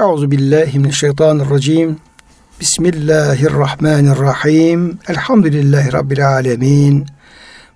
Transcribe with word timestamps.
Euzu 0.00 0.30
billahi 0.30 0.78
mineşşeytanirracim. 0.78 1.96
Bismillahirrahmanirrahim. 2.60 4.98
Elhamdülillahi 5.08 5.92
rabbil 5.92 6.28
alamin. 6.28 7.06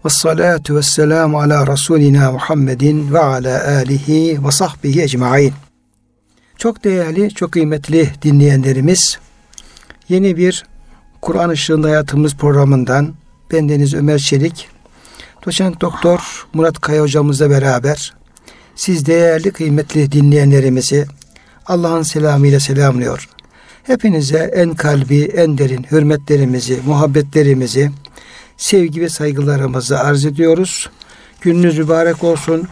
Ve 0.05 0.09
salatu 0.09 0.77
ve 0.77 0.83
selamu 0.83 1.41
ala 1.41 1.67
Resulina 1.67 2.33
Muhammedin 2.33 3.13
ve 3.13 3.19
ala 3.19 3.69
alihi 3.69 4.47
ve 4.47 4.51
sahbihi 4.51 5.03
ecmain. 5.03 5.53
Çok 6.59 6.85
değerli, 6.85 7.35
çok 7.35 7.53
kıymetli 7.53 8.11
dinleyenlerimiz, 8.23 9.19
yeni 10.09 10.37
bir 10.37 10.65
Kur'an 11.23 11.51
Işığında 11.51 11.89
Hayatımız 11.89 12.35
programından 12.35 13.15
bendeniz 13.53 13.95
Ömer 13.95 14.19
Çelik, 14.19 14.69
doçent 15.47 15.81
doktor 15.81 16.47
Murat 16.55 16.81
Kaya 16.81 17.03
hocamızla 17.03 17.51
beraber 17.51 18.15
siz 18.77 19.07
değerli 19.07 19.51
kıymetli 19.51 20.13
dinleyenlerimizi 20.13 21.07
Allah'ın 21.67 22.03
selamıyla 22.03 22.61
selamlıyor. 22.61 23.29
Hepinize 23.83 24.53
en 24.55 24.75
kalbi, 24.75 25.23
en 25.23 25.59
derin 25.59 25.87
hürmetlerimizi, 25.91 26.81
muhabbetlerimizi, 26.87 27.91
sevgi 28.57 29.01
ve 29.01 29.09
saygılarımızı 29.09 30.01
arz 30.01 30.25
ediyoruz. 30.25 30.91
Gününüz 31.41 31.79
mübarek 31.79 32.25
olsun. 32.25 32.69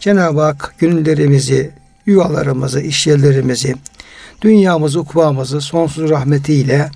Cenab-ı 0.00 0.40
Hak 0.40 0.74
günlerimizi, 0.78 1.70
yuvalarımızı, 2.06 2.80
işyerlerimizi, 2.80 3.74
dünyamızı, 4.42 5.00
ukbamızı 5.00 5.60
sonsuz 5.60 6.10
rahmetiyle, 6.10 6.90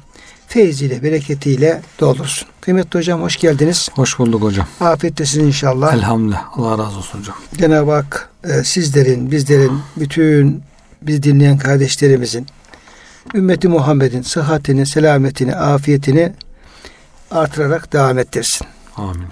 feyziyle, 0.47 1.03
bereketiyle 1.03 1.83
doldursun. 2.01 2.49
Kıymetli 2.61 2.99
hocam 2.99 3.23
hoş 3.23 3.37
geldiniz. 3.37 3.89
Hoş 3.95 4.19
bulduk 4.19 4.43
hocam. 4.43 4.67
Afiyettesin 4.81 5.47
inşallah. 5.47 5.95
Elhamdülillah. 5.95 6.59
Allah 6.59 6.73
razı 6.73 6.99
olsun 6.99 7.19
hocam. 7.19 7.37
Cenab-ı 7.59 7.91
Hak 7.91 8.31
e, 8.45 8.65
sizlerin, 8.65 9.31
bizlerin, 9.31 9.79
bütün 9.97 10.63
biz 11.03 11.23
dinleyen 11.23 11.59
kardeşlerimizin 11.59 12.47
ümmeti 13.35 13.69
Muhammed'in 13.69 14.23
sıhhatini, 14.23 14.87
selametini, 14.87 15.57
afiyetini 15.57 16.33
artırarak 17.31 17.93
devam 17.93 18.19
ettirsin. 18.19 18.67
Amin. 18.97 19.27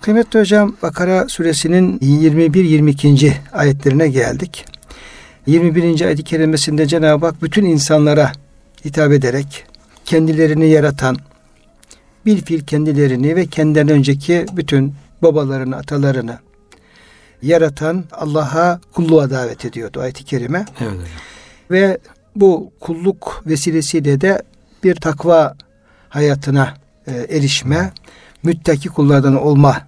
Kıymetli 0.00 0.40
hocam 0.40 0.76
Bakara 0.82 1.28
suresinin 1.28 1.98
21-22. 1.98 3.32
ayetlerine 3.52 4.08
geldik. 4.08 4.64
21. 5.46 6.00
ayet-i 6.00 6.24
kerimesinde 6.24 6.86
Cenab-ı 6.86 7.26
Hak 7.26 7.42
bütün 7.42 7.64
insanlara 7.64 8.32
hitap 8.84 9.12
ederek 9.12 9.64
kendilerini 10.04 10.70
yaratan, 10.70 11.16
bilfil 12.26 12.60
kendilerini 12.60 13.36
ve 13.36 13.46
kendinden 13.46 13.88
önceki 13.88 14.46
bütün 14.52 14.94
babalarını, 15.22 15.76
atalarını 15.76 16.38
yaratan 17.42 18.04
Allah'a 18.12 18.80
kulluğa 18.94 19.30
davet 19.30 19.64
ediyordu 19.64 20.00
ayet-i 20.00 20.24
kerime. 20.24 20.64
Evet. 20.80 20.94
Ve 21.70 21.98
bu 22.36 22.72
kulluk 22.80 23.42
vesilesiyle 23.46 24.20
de 24.20 24.42
bir 24.84 24.94
takva 24.94 25.56
hayatına 26.08 26.74
e, 27.06 27.36
erişme, 27.36 27.92
müttaki 28.42 28.88
kullardan 28.88 29.36
olmanın 29.36 29.80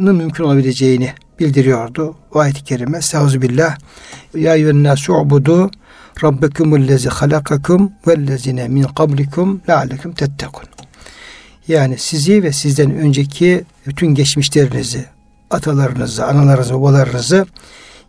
mümkün 0.00 0.44
olabileceğini 0.44 1.12
bildiriyordu. 1.40 2.16
O 2.34 2.38
ayet-i 2.38 2.64
kerime. 2.64 2.98
Estağfirullah. 2.98 3.78
Ya 4.34 4.54
eyyühennâsü 4.54 5.12
ubudu 5.12 5.70
rabbekumullezi 6.22 7.08
halakakum 7.08 7.92
vellezine 8.06 8.68
min 8.68 8.82
kablikum 8.82 9.62
leallekum 9.68 10.12
tettekun. 10.12 10.64
Yani 11.68 11.98
sizi 11.98 12.42
ve 12.42 12.52
sizden 12.52 12.90
önceki 12.90 13.64
bütün 13.86 14.14
geçmişlerinizi, 14.14 15.04
atalarınızı, 15.54 16.26
analarınızı, 16.26 16.74
babalarınızı 16.74 17.46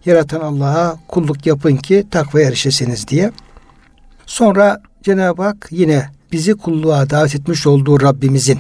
yaratan 0.06 0.40
Allah'a 0.40 1.00
kulluk 1.08 1.46
yapın 1.46 1.76
ki 1.76 2.08
takva 2.12 2.42
erişesiniz 2.42 3.08
diye. 3.08 3.32
Sonra 4.26 4.82
Cenab-ı 5.04 5.44
Hak 5.44 5.68
yine 5.72 6.10
bizi 6.32 6.54
kulluğa 6.54 7.10
davet 7.10 7.36
etmiş 7.36 7.68
olduğu 7.68 8.02
Rabbimizin 8.02 8.60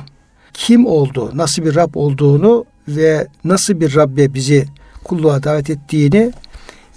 kim 0.54 0.86
olduğu, 0.86 1.38
nasıl 1.38 1.66
bir 1.66 1.76
Rab 1.76 1.96
olduğunu 1.96 2.66
ve 2.88 3.28
nasıl 3.44 3.80
bir 3.80 3.96
Rabbe 3.96 4.34
bizi 4.34 4.66
kulluğa 5.04 5.44
davet 5.44 5.70
ettiğini 5.70 6.34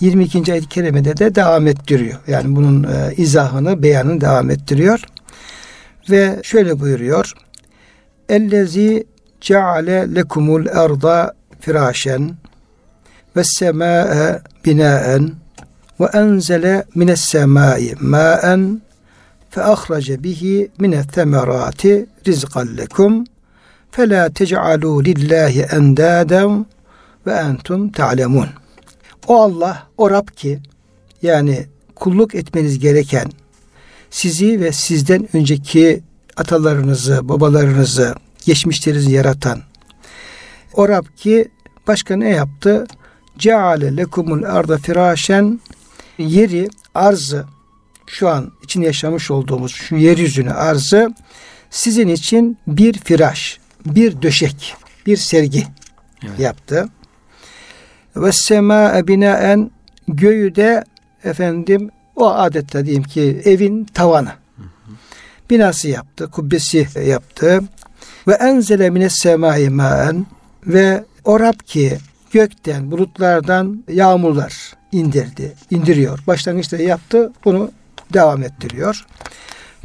22. 0.00 0.52
ayet-i 0.52 0.68
kerimede 0.68 1.16
de 1.16 1.34
devam 1.34 1.66
ettiriyor. 1.66 2.18
Yani 2.26 2.56
bunun 2.56 2.82
e, 2.82 3.14
izahını, 3.16 3.82
beyanını 3.82 4.20
devam 4.20 4.50
ettiriyor. 4.50 5.04
Ve 6.10 6.40
şöyle 6.42 6.80
buyuruyor. 6.80 7.32
Ellezi 8.28 9.06
ceale 9.40 10.14
lekumul 10.14 10.66
erda 10.66 11.34
firâşen 11.60 12.36
ve 13.36 13.44
semâe 13.44 14.42
binâen 14.64 15.32
ve 16.00 16.04
enzele 16.04 16.84
mines 16.94 17.20
semâi 17.20 17.94
mâen 18.00 18.82
fe 19.50 19.62
ahrece 19.62 20.24
bihi 20.24 20.70
mine 20.78 21.06
temerati 21.06 22.06
rizqan 22.26 22.76
lekum 22.76 23.24
fe 23.90 24.10
la 24.10 24.26
tec'alû 24.26 25.04
lillahi 25.04 25.62
endâden 25.62 26.66
ve 27.26 27.32
entum 27.32 27.92
ta'lemun. 27.92 28.48
O 29.26 29.42
Allah, 29.42 29.86
o 29.96 30.10
Rab 30.10 30.28
ki 30.36 30.58
yani 31.22 31.66
kulluk 31.94 32.34
etmeniz 32.34 32.78
gereken 32.78 33.30
sizi 34.10 34.60
ve 34.60 34.72
sizden 34.72 35.28
önceki 35.36 36.00
atalarınızı, 36.36 37.28
babalarınızı, 37.28 38.14
geçmişlerinizi 38.46 39.12
yaratan 39.12 39.67
o 40.78 40.88
Rab 40.88 41.04
ki 41.16 41.48
başka 41.86 42.16
ne 42.16 42.28
yaptı? 42.28 42.86
Ceale 43.38 43.96
lekumul 43.96 44.42
arda 44.42 44.78
firâşen 44.78 45.60
yeri, 46.18 46.68
arzı 46.94 47.44
şu 48.06 48.28
an 48.28 48.52
için 48.62 48.80
yaşamış 48.80 49.30
olduğumuz 49.30 49.72
şu 49.72 49.96
yeryüzünü 49.96 50.52
arzı 50.52 51.14
sizin 51.70 52.08
için 52.08 52.58
bir 52.66 52.98
firaş, 52.98 53.58
bir 53.86 54.22
döşek, 54.22 54.74
bir 55.06 55.16
sergi 55.16 55.66
evet. 56.26 56.38
yaptı. 56.38 56.88
Ve 58.16 58.32
sema 58.32 59.08
binaen 59.08 59.70
göğü 60.08 60.54
de 60.54 60.84
efendim 61.24 61.90
o 62.16 62.30
adette 62.30 62.84
diyeyim 62.84 63.04
ki 63.04 63.42
evin 63.44 63.84
tavanı. 63.84 64.32
Binası 65.50 65.88
yaptı, 65.88 66.30
kubbesi 66.30 66.88
yaptı. 67.06 67.60
Ve 68.28 68.32
enzele 68.32 68.90
mines 68.90 69.18
semai 69.18 69.70
maen 69.70 70.26
ve 70.68 71.04
o 71.24 71.40
Rab 71.40 71.58
ki 71.66 71.98
gökten, 72.32 72.90
bulutlardan 72.90 73.84
yağmurlar 73.88 74.72
indirdi, 74.92 75.54
indiriyor. 75.70 76.18
Başlangıçta 76.26 76.76
yaptı, 76.76 77.32
bunu 77.44 77.70
devam 78.12 78.42
ettiriyor. 78.42 79.06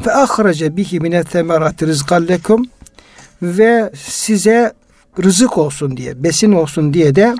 Ve 0.05 0.13
ahrace 0.13 0.77
bihi 0.77 0.99
mine 0.99 1.23
temerati 1.23 1.87
rizqan 1.87 2.27
lekum 2.27 2.65
ve 3.41 3.91
size 3.95 4.73
rızık 5.23 5.57
olsun 5.57 5.97
diye, 5.97 6.23
besin 6.23 6.51
olsun 6.51 6.93
diye 6.93 7.15
de 7.15 7.35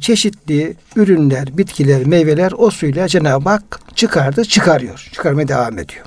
çeşitli 0.00 0.76
ürünler, 0.96 1.58
bitkiler, 1.58 2.06
meyveler 2.06 2.52
o 2.56 2.70
suyla 2.70 3.08
Cenab-ı 3.08 3.48
Hak 3.48 3.80
çıkardı, 3.94 4.44
çıkarıyor. 4.44 5.08
Çıkarmaya 5.12 5.48
devam 5.48 5.78
ediyor. 5.78 6.04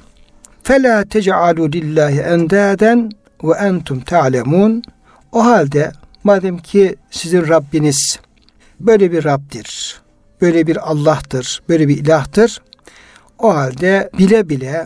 Fela 0.64 1.06
tec'alu 1.06 1.72
lillahi 1.72 2.20
endaden 2.20 3.12
ve 3.44 3.54
entum 3.54 4.00
ta'lemun. 4.00 4.84
O 5.32 5.46
halde 5.46 5.92
madem 6.26 6.58
ki 6.58 6.96
sizin 7.12 7.48
Rabbiniz 7.48 8.20
böyle 8.80 9.12
bir 9.12 9.24
Rab'dir, 9.24 10.02
böyle 10.42 10.68
bir 10.68 10.92
Allah'tır, 10.92 11.62
böyle 11.70 11.88
bir 11.88 11.98
ilahtır. 11.98 12.62
O 13.40 13.56
halde 13.56 14.10
bile 14.18 14.50
bile 14.50 14.86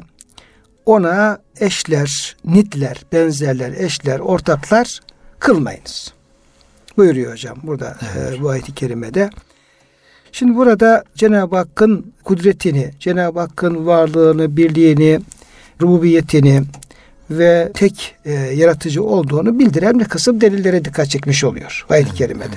ona 0.86 1.40
eşler, 1.60 2.38
nitler, 2.46 3.02
benzerler, 3.12 3.72
eşler, 3.72 4.20
ortaklar 4.20 5.00
kılmayınız. 5.40 6.14
Buyuruyor 6.98 7.32
hocam 7.32 7.58
burada 7.64 7.98
evet. 8.18 8.40
e, 8.40 8.42
bu 8.42 8.50
ayet-i 8.50 8.76
kerimede. 8.76 9.30
Şimdi 10.32 10.56
burada 10.56 11.04
Cenab-ı 11.16 11.56
Hakk'ın 11.56 12.14
kudretini, 12.24 12.92
Cenab-ı 13.00 13.40
Hakk'ın 13.40 13.86
varlığını, 13.86 14.58
birliğini, 14.58 15.20
rububiyetini 15.82 16.64
ve 17.32 17.72
tek 17.74 18.16
e, 18.26 18.32
yaratıcı 18.34 19.04
olduğunu 19.04 19.60
bildiren 19.60 20.00
bir 20.00 20.06
kısım 20.06 20.42
delillere 20.42 20.86
dikkat 20.86 21.10
çekmiş 21.10 21.44
oluyor 21.44 21.86
ayet-i 21.90 22.14
kerimede. 22.14 22.56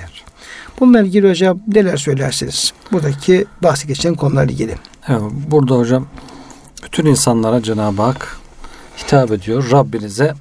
Bununla 0.79 1.01
ilgili 1.01 1.29
hocam 1.29 1.59
neler 1.67 1.97
söylersiniz? 1.97 2.73
Buradaki 2.91 3.45
bahsi 3.63 3.87
geçen 3.87 4.15
konularla 4.15 4.51
ilgili. 4.51 4.75
Evet, 5.07 5.21
burada 5.47 5.77
hocam 5.77 6.07
bütün 6.83 7.05
insanlara 7.05 7.63
Cenab-ı 7.63 8.01
Hak 8.01 8.37
hitap 8.97 9.31
ediyor. 9.31 9.71
Rabbinize 9.71 10.33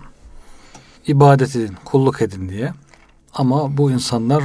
ibadet 1.07 1.57
edin, 1.57 1.77
kulluk 1.85 2.23
edin 2.23 2.49
diye. 2.49 2.73
Ama 3.35 3.77
bu 3.77 3.91
insanlar 3.91 4.43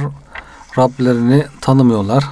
Rablerini 0.78 1.44
tanımıyorlar. 1.60 2.24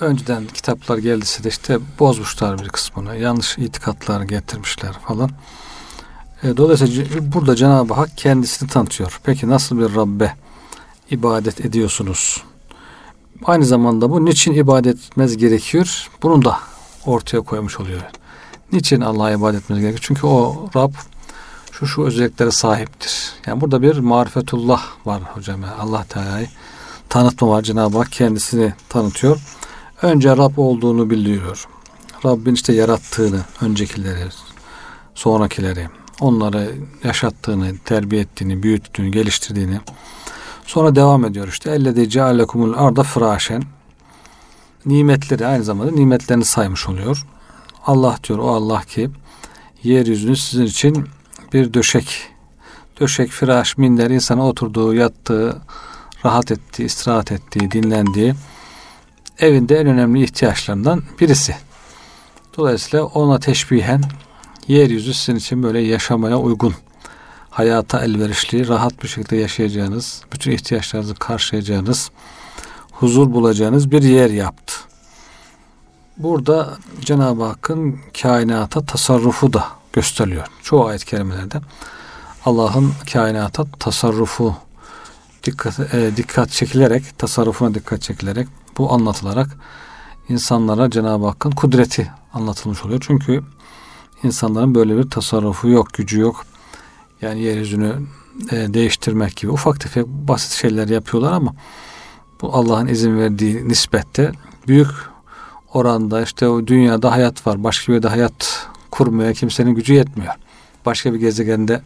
Önceden 0.00 0.46
kitaplar 0.46 0.98
geldiyse 0.98 1.44
de 1.44 1.48
işte 1.48 1.78
bozmuşlar 1.98 2.58
bir 2.58 2.68
kısmını. 2.68 3.16
Yanlış 3.16 3.58
itikatlar 3.58 4.22
getirmişler 4.22 4.92
falan. 4.92 5.30
E, 6.42 6.56
dolayısıyla 6.56 7.32
burada 7.32 7.56
Cenab-ı 7.56 7.94
Hak 7.94 8.16
kendisini 8.16 8.68
tanıtıyor. 8.68 9.20
Peki 9.24 9.48
nasıl 9.48 9.78
bir 9.78 9.94
Rabbe 9.94 10.34
ibadet 11.10 11.60
ediyorsunuz? 11.64 12.42
Aynı 13.44 13.64
zamanda 13.64 14.10
bu 14.10 14.24
niçin 14.24 14.52
ibadet 14.52 14.96
etmez 14.96 15.36
gerekiyor? 15.36 16.08
Bunu 16.22 16.44
da 16.44 16.58
ortaya 17.06 17.40
koymuş 17.40 17.80
oluyor. 17.80 18.00
Niçin 18.72 19.00
Allah'a 19.00 19.30
ibadet 19.30 19.62
etmemiz 19.62 19.82
gerekiyor? 19.82 20.04
Çünkü 20.06 20.26
o 20.26 20.68
Rab 20.76 20.92
şu 21.72 21.86
şu 21.86 22.02
özelliklere 22.02 22.50
sahiptir. 22.50 23.32
Yani 23.46 23.60
burada 23.60 23.82
bir 23.82 23.98
marifetullah 23.98 24.82
var 25.06 25.22
hocam. 25.22 25.62
Yani 25.62 25.74
Allah 25.74 26.04
Teala'yı 26.04 26.48
tanıtma 27.08 27.48
var. 27.48 27.62
Cenab-ı 27.62 27.98
Hak 27.98 28.12
kendisini 28.12 28.72
tanıtıyor. 28.88 29.38
Önce 30.02 30.36
Rab 30.36 30.52
olduğunu 30.56 31.10
bildiriyor. 31.10 31.68
Rabbin 32.24 32.54
işte 32.54 32.72
yarattığını, 32.72 33.40
öncekileri, 33.60 34.28
sonrakileri, 35.14 35.88
onları 36.20 36.74
yaşattığını, 37.04 37.78
terbiye 37.84 38.22
ettiğini, 38.22 38.62
büyüttüğünü, 38.62 39.08
geliştirdiğini. 39.08 39.80
Sonra 40.66 40.96
devam 40.96 41.24
ediyor 41.24 41.48
işte. 41.48 41.70
Ellezî 41.70 42.10
cealekumul 42.10 42.74
arda 42.76 43.02
fırâşen. 43.02 43.62
Nimetleri 44.86 45.46
aynı 45.46 45.64
zamanda 45.64 45.92
nimetlerini 45.92 46.44
saymış 46.44 46.88
oluyor. 46.88 47.26
Allah 47.86 48.18
diyor 48.24 48.38
o 48.38 48.48
Allah 48.48 48.80
ki 48.80 49.10
yeryüzünü 49.82 50.36
sizin 50.36 50.64
için 50.64 51.08
bir 51.52 51.74
döşek 51.74 52.28
döşek, 53.00 53.30
firaş, 53.30 53.78
minder 53.78 54.10
insana 54.10 54.48
oturduğu, 54.48 54.94
yattığı, 54.94 55.56
rahat 56.24 56.50
ettiği, 56.50 56.84
istirahat 56.84 57.32
ettiği, 57.32 57.70
dinlendiği 57.70 58.34
evinde 59.38 59.76
en 59.76 59.86
önemli 59.86 60.24
ihtiyaçlarından 60.24 61.02
birisi. 61.20 61.56
Dolayısıyla 62.56 63.04
ona 63.04 63.38
teşbihen 63.38 64.02
yeryüzü 64.68 65.14
sizin 65.14 65.36
için 65.36 65.62
böyle 65.62 65.80
yaşamaya 65.80 66.38
uygun, 66.38 66.74
hayata 67.50 68.04
elverişli, 68.04 68.68
rahat 68.68 69.02
bir 69.02 69.08
şekilde 69.08 69.36
yaşayacağınız, 69.36 70.22
bütün 70.32 70.50
ihtiyaçlarınızı 70.50 71.14
karşılayacağınız, 71.14 72.10
huzur 72.92 73.32
bulacağınız 73.32 73.90
bir 73.90 74.02
yer 74.02 74.30
yaptı. 74.30 74.74
Burada 76.16 76.78
Cenab-ı 77.00 77.44
Hakk'ın 77.44 78.00
kainata 78.22 78.84
tasarrufu 78.84 79.52
da 79.52 79.66
gösteriliyor. 79.92 80.46
Çoğu 80.62 80.86
ayet-i 80.86 81.06
kerimelerde 81.06 81.60
Allah'ın 82.44 82.92
kainata 83.12 83.64
tasarrufu 83.78 84.54
dikkat, 85.44 85.94
e, 85.94 86.16
dikkat 86.16 86.50
çekilerek, 86.50 87.18
tasarrufuna 87.18 87.74
dikkat 87.74 88.02
çekilerek 88.02 88.48
bu 88.78 88.92
anlatılarak 88.92 89.48
insanlara 90.28 90.90
Cenab-ı 90.90 91.26
Hakk'ın 91.26 91.50
kudreti 91.50 92.10
anlatılmış 92.32 92.84
oluyor. 92.84 93.00
Çünkü 93.06 93.42
insanların 94.22 94.74
böyle 94.74 94.96
bir 94.96 95.10
tasarrufu 95.10 95.68
yok, 95.68 95.92
gücü 95.92 96.20
yok. 96.20 96.44
Yani 97.22 97.40
yeryüzünü 97.40 97.96
e, 98.50 98.74
değiştirmek 98.74 99.36
gibi 99.36 99.50
ufak 99.50 99.80
tefek 99.80 100.06
basit 100.06 100.52
şeyler 100.52 100.88
yapıyorlar 100.88 101.32
ama 101.32 101.54
bu 102.42 102.54
Allah'ın 102.54 102.86
izin 102.86 103.18
verdiği 103.18 103.68
nispette 103.68 104.32
büyük 104.68 104.88
oranda 105.72 106.22
işte 106.22 106.48
o 106.48 106.66
dünyada 106.66 107.12
hayat 107.12 107.46
var. 107.46 107.64
Başka 107.64 107.92
bir 107.92 107.94
yerde 107.94 108.08
hayat 108.08 108.68
kurmaya 108.90 109.32
kimsenin 109.32 109.74
gücü 109.74 109.94
yetmiyor. 109.94 110.34
Başka 110.86 111.14
bir 111.14 111.18
gezegende 111.18 111.82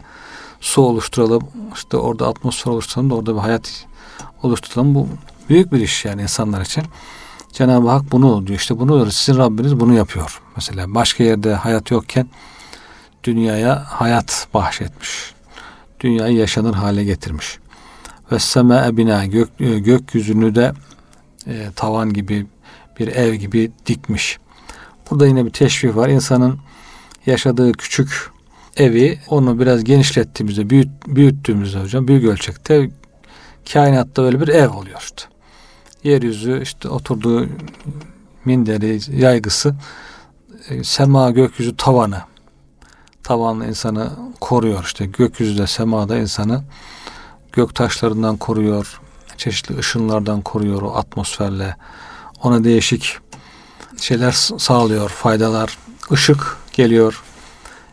su 0.61 0.81
oluşturalım, 0.81 1.43
işte 1.73 1.97
orada 1.97 2.27
atmosfer 2.27 2.71
oluşturalım 2.71 3.09
da 3.09 3.15
orada 3.15 3.35
bir 3.35 3.39
hayat 3.39 3.85
oluşturalım. 4.43 4.95
Bu 4.95 5.07
büyük 5.49 5.71
bir 5.71 5.79
iş 5.79 6.05
yani 6.05 6.21
insanlar 6.21 6.61
için. 6.61 6.83
Cenab-ı 7.53 7.89
Hak 7.89 8.11
bunu 8.11 8.47
diyor. 8.47 8.59
İşte 8.59 8.79
bunu 8.79 9.11
sizin 9.11 9.39
Rabbiniz 9.39 9.79
bunu 9.79 9.93
yapıyor. 9.93 10.41
Mesela 10.55 10.95
başka 10.95 11.23
yerde 11.23 11.53
hayat 11.53 11.91
yokken 11.91 12.27
dünyaya 13.23 13.83
hayat 13.85 14.47
bahşetmiş. 14.53 15.33
Dünyayı 15.99 16.35
yaşanır 16.35 16.73
hale 16.73 17.03
getirmiş. 17.03 17.59
Ve 18.31 18.39
seme 18.39 18.97
bina 18.97 19.25
gök, 19.25 19.49
e, 19.59 19.79
gökyüzünü 19.79 20.55
de 20.55 20.73
e, 21.47 21.71
tavan 21.75 22.13
gibi 22.13 22.45
bir 22.99 23.07
ev 23.07 23.33
gibi 23.33 23.71
dikmiş. 23.85 24.37
Burada 25.09 25.27
yine 25.27 25.45
bir 25.45 25.51
teşvih 25.51 25.95
var. 25.95 26.09
İnsanın 26.09 26.59
yaşadığı 27.25 27.71
küçük 27.71 28.31
evi 28.77 29.19
onu 29.27 29.59
biraz 29.59 29.83
genişlettiğimizde, 29.83 30.69
büyüt, 30.69 30.89
büyüttüğümüzde 31.07 31.79
hocam 31.79 32.07
büyük 32.07 32.23
ölçekte 32.23 32.89
kainatta 33.73 34.23
böyle 34.23 34.41
bir 34.41 34.47
ev 34.47 34.69
oluyor 34.69 34.99
işte. 35.01 35.23
Yeryüzü 36.03 36.61
işte 36.63 36.89
oturduğu 36.89 37.47
minderi, 38.45 38.99
yaygısı 39.21 39.75
sema 40.83 41.31
gökyüzü 41.31 41.77
tavanı. 41.77 42.21
Tavanlı 43.23 43.67
insanı 43.67 44.09
koruyor 44.41 44.83
işte. 44.83 45.05
Gökyüzü 45.05 45.57
de 45.57 45.67
semada 45.67 46.17
insanı 46.17 46.63
gök 47.51 47.75
taşlarından 47.75 48.37
koruyor 48.37 49.01
çeşitli 49.37 49.77
ışınlardan 49.77 50.41
koruyor 50.41 50.81
o 50.81 50.95
atmosferle. 50.95 51.75
Ona 52.43 52.63
değişik 52.63 53.17
şeyler 53.97 54.31
sağlıyor 54.57 55.09
faydalar. 55.09 55.77
Işık 56.11 56.57
geliyor. 56.73 57.23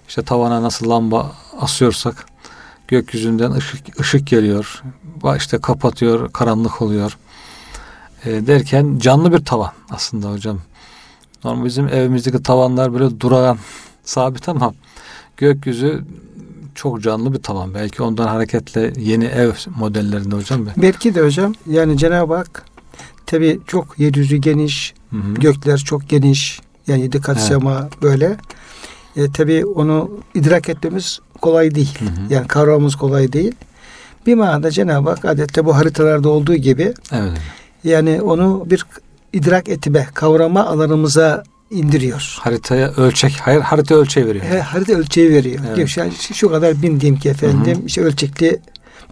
İşte 0.09 0.23
tavana 0.23 0.63
nasıl 0.63 0.91
lamba 0.91 1.33
asıyorsak 1.61 2.27
gökyüzünden 2.89 3.53
ışık, 3.53 4.01
ışık 4.01 4.27
geliyor. 4.27 4.83
İşte 5.37 5.61
kapatıyor 5.61 6.33
karanlık 6.33 6.83
oluyor. 6.83 7.19
E, 8.25 8.47
derken 8.47 8.99
canlı 8.99 9.33
bir 9.33 9.45
tavan 9.45 9.73
aslında 9.91 10.31
hocam 10.31 10.61
normal 11.45 11.65
bizim 11.65 11.89
evimizdeki 11.89 12.43
tavanlar 12.43 12.95
böyle 12.95 13.21
durağan 13.21 13.59
sabit 14.05 14.49
ama 14.49 14.75
gökyüzü 15.37 16.05
çok 16.75 17.03
canlı 17.03 17.33
bir 17.33 17.43
tavan. 17.43 17.75
Belki 17.75 18.03
ondan 18.03 18.27
hareketle 18.27 18.93
yeni 18.97 19.25
ev 19.25 19.53
modellerinde 19.77 20.37
hocam. 20.37 20.67
Belki 20.77 21.15
de 21.15 21.23
hocam 21.23 21.53
yani 21.67 21.99
Cenab-ı 21.99 22.35
Hak 22.35 22.65
tabi 23.27 23.61
çok 23.67 23.99
yeryüzü 23.99 24.37
geniş, 24.37 24.95
hı 25.11 25.17
hı. 25.17 25.35
gökler 25.35 25.79
çok 25.79 26.09
geniş. 26.09 26.61
Yani 26.87 27.03
yedi 27.03 27.21
kat 27.21 27.37
evet. 27.37 27.49
sema 27.49 27.89
böyle. 28.03 28.37
E, 29.17 29.33
tabi 29.33 29.67
onu 29.67 30.11
idrak 30.35 30.69
etmemiz 30.69 31.21
kolay 31.41 31.75
değil. 31.75 31.99
Hı 31.99 32.05
hı. 32.05 32.35
Yani 32.35 32.47
kavramamız 32.47 32.97
kolay 32.97 33.33
değil. 33.33 33.53
Bir 34.27 34.35
manada 34.35 34.71
Cenab-ı 34.71 35.11
Hak 35.11 35.25
adette 35.25 35.65
bu 35.65 35.77
haritalarda 35.77 36.29
olduğu 36.29 36.55
gibi 36.55 36.95
evet. 37.13 37.39
yani 37.85 38.23
onu 38.23 38.67
bir 38.71 38.87
idrak 39.33 39.69
etme, 39.69 40.07
kavrama 40.15 40.67
alanımıza 40.67 41.43
indiriyor. 41.71 42.37
Haritaya 42.41 42.91
ölçek, 42.91 43.33
hayır 43.33 43.61
harita 43.61 43.95
ölçeği 43.95 44.27
veriyor. 44.27 44.45
He, 44.45 44.61
harita 44.61 44.93
ölçeği 44.93 45.31
veriyor. 45.31 45.61
Evet. 45.67 45.77
Diyor, 45.77 45.89
şu, 45.89 46.35
şu 46.35 46.51
kadar 46.51 46.83
bin 46.83 47.01
diyeyim 47.01 47.21
ki 47.21 47.29
efendim, 47.29 47.77
Hı-hı. 47.77 47.87
işte 47.87 48.01
ölçekli 48.01 48.61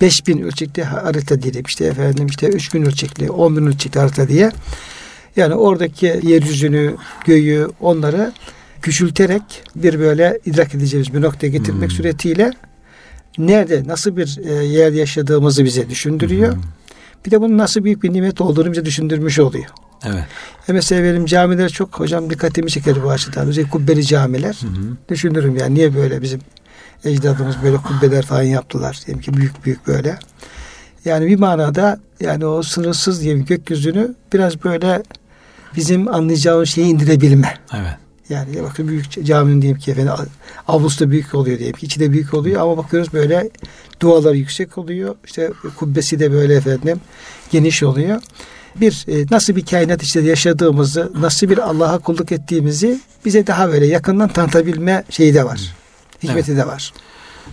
5000 0.01 0.43
ölçekli 0.43 0.85
harita 0.85 1.43
diyelim 1.43 1.65
işte 1.69 1.85
efendim 1.85 2.27
işte 2.27 2.49
3000 2.49 2.83
ölçekli, 2.83 3.31
10 3.31 3.57
bin 3.57 3.67
ölçekli 3.67 4.01
harita 4.01 4.29
diye. 4.29 4.51
Yani 5.37 5.55
oradaki 5.55 6.21
yeryüzünü, 6.23 6.97
göğü, 7.25 7.69
onları 7.81 8.33
küçülterek 8.83 9.43
bir 9.77 9.99
böyle 9.99 10.39
idrak 10.47 10.75
edeceğimiz 10.75 11.15
bir 11.15 11.23
noktaya 11.23 11.49
getirmek 11.49 11.91
hmm. 11.91 11.97
suretiyle 11.97 12.53
nerede, 13.39 13.83
nasıl 13.87 14.17
bir 14.17 14.39
e, 14.45 14.65
yer 14.65 14.93
yaşadığımızı 14.93 15.65
bize 15.65 15.91
düşündürüyor. 15.91 16.55
Hmm. 16.55 16.63
Bir 17.27 17.31
de 17.31 17.41
bunun 17.41 17.59
nasıl 17.59 17.85
büyük 17.85 18.03
bir 18.03 18.13
nimet 18.13 18.41
olduğunu 18.41 18.73
bize 18.73 18.85
düşündürmüş 18.85 19.39
oluyor. 19.39 19.67
Evet. 20.05 20.25
E 20.69 20.73
mesela 20.73 21.05
benim 21.05 21.27
camiler 21.27 21.69
çok 21.69 22.01
hocam 22.01 22.31
dikkatimi 22.31 22.71
çeker 22.71 23.03
bu 23.03 23.11
açıdan. 23.11 23.49
Özellikle 23.49 23.71
kubbeli 23.71 24.07
camiler. 24.07 24.59
Hı 24.63 24.67
hı. 24.67 24.97
Düşünürüm 25.09 25.57
yani 25.57 25.75
niye 25.75 25.95
böyle 25.95 26.23
bizim 26.23 26.41
ecdadımız 27.05 27.57
böyle 27.63 27.77
kubbeler 27.77 28.25
falan 28.25 28.43
yaptılar. 28.43 29.01
Diyelim 29.07 29.23
ki 29.23 29.35
büyük 29.35 29.65
büyük 29.65 29.87
böyle. 29.87 30.19
Yani 31.05 31.27
bir 31.27 31.39
manada 31.39 32.01
yani 32.21 32.47
o 32.47 32.63
sınırsız 32.63 33.23
diye 33.23 33.39
gökyüzünü 33.39 34.15
biraz 34.33 34.65
böyle 34.65 35.03
bizim 35.77 36.09
anlayacağımız 36.09 36.69
şeyi 36.69 36.87
indirebilme. 36.87 37.55
Evet. 37.75 37.97
Yani 38.29 38.57
ya 38.57 38.63
bakın 38.63 38.89
büyük 38.89 39.27
caminin 39.27 39.63
diyelim 39.63 39.81
ki 39.81 39.91
efendim 39.91 40.13
avlusu 40.69 41.07
da 41.07 41.11
büyük 41.11 41.35
oluyor 41.35 41.59
diyelim 41.59 41.77
ki 41.77 41.87
içi 41.87 42.01
de 42.01 42.13
büyük 42.13 42.35
oluyor 42.35 42.61
ama 42.61 42.77
bakıyoruz 42.77 43.13
böyle 43.13 43.51
dualar 44.01 44.35
yüksek 44.35 44.79
oluyor. 44.79 45.15
İşte 45.25 45.53
kubbesi 45.77 46.21
de 46.21 46.33
böyle 46.33 46.55
efendim 46.55 47.01
geniş 47.51 47.83
oluyor 47.83 48.23
bir 48.77 49.05
e, 49.09 49.27
nasıl 49.31 49.57
bir 49.57 49.67
kainat 49.67 50.03
içinde 50.03 50.29
yaşadığımızı, 50.29 51.13
nasıl 51.21 51.49
bir 51.49 51.59
Allah'a 51.59 51.99
kulluk 51.99 52.33
ettiğimizi 52.33 53.01
bize 53.25 53.47
daha 53.47 53.69
böyle 53.69 53.87
yakından 53.87 54.29
tanıtabilme 54.29 55.05
şeyi 55.11 55.35
de 55.35 55.45
var. 55.45 55.75
Hikmeti 56.23 56.53
evet. 56.53 56.63
de 56.63 56.67
var. 56.67 56.93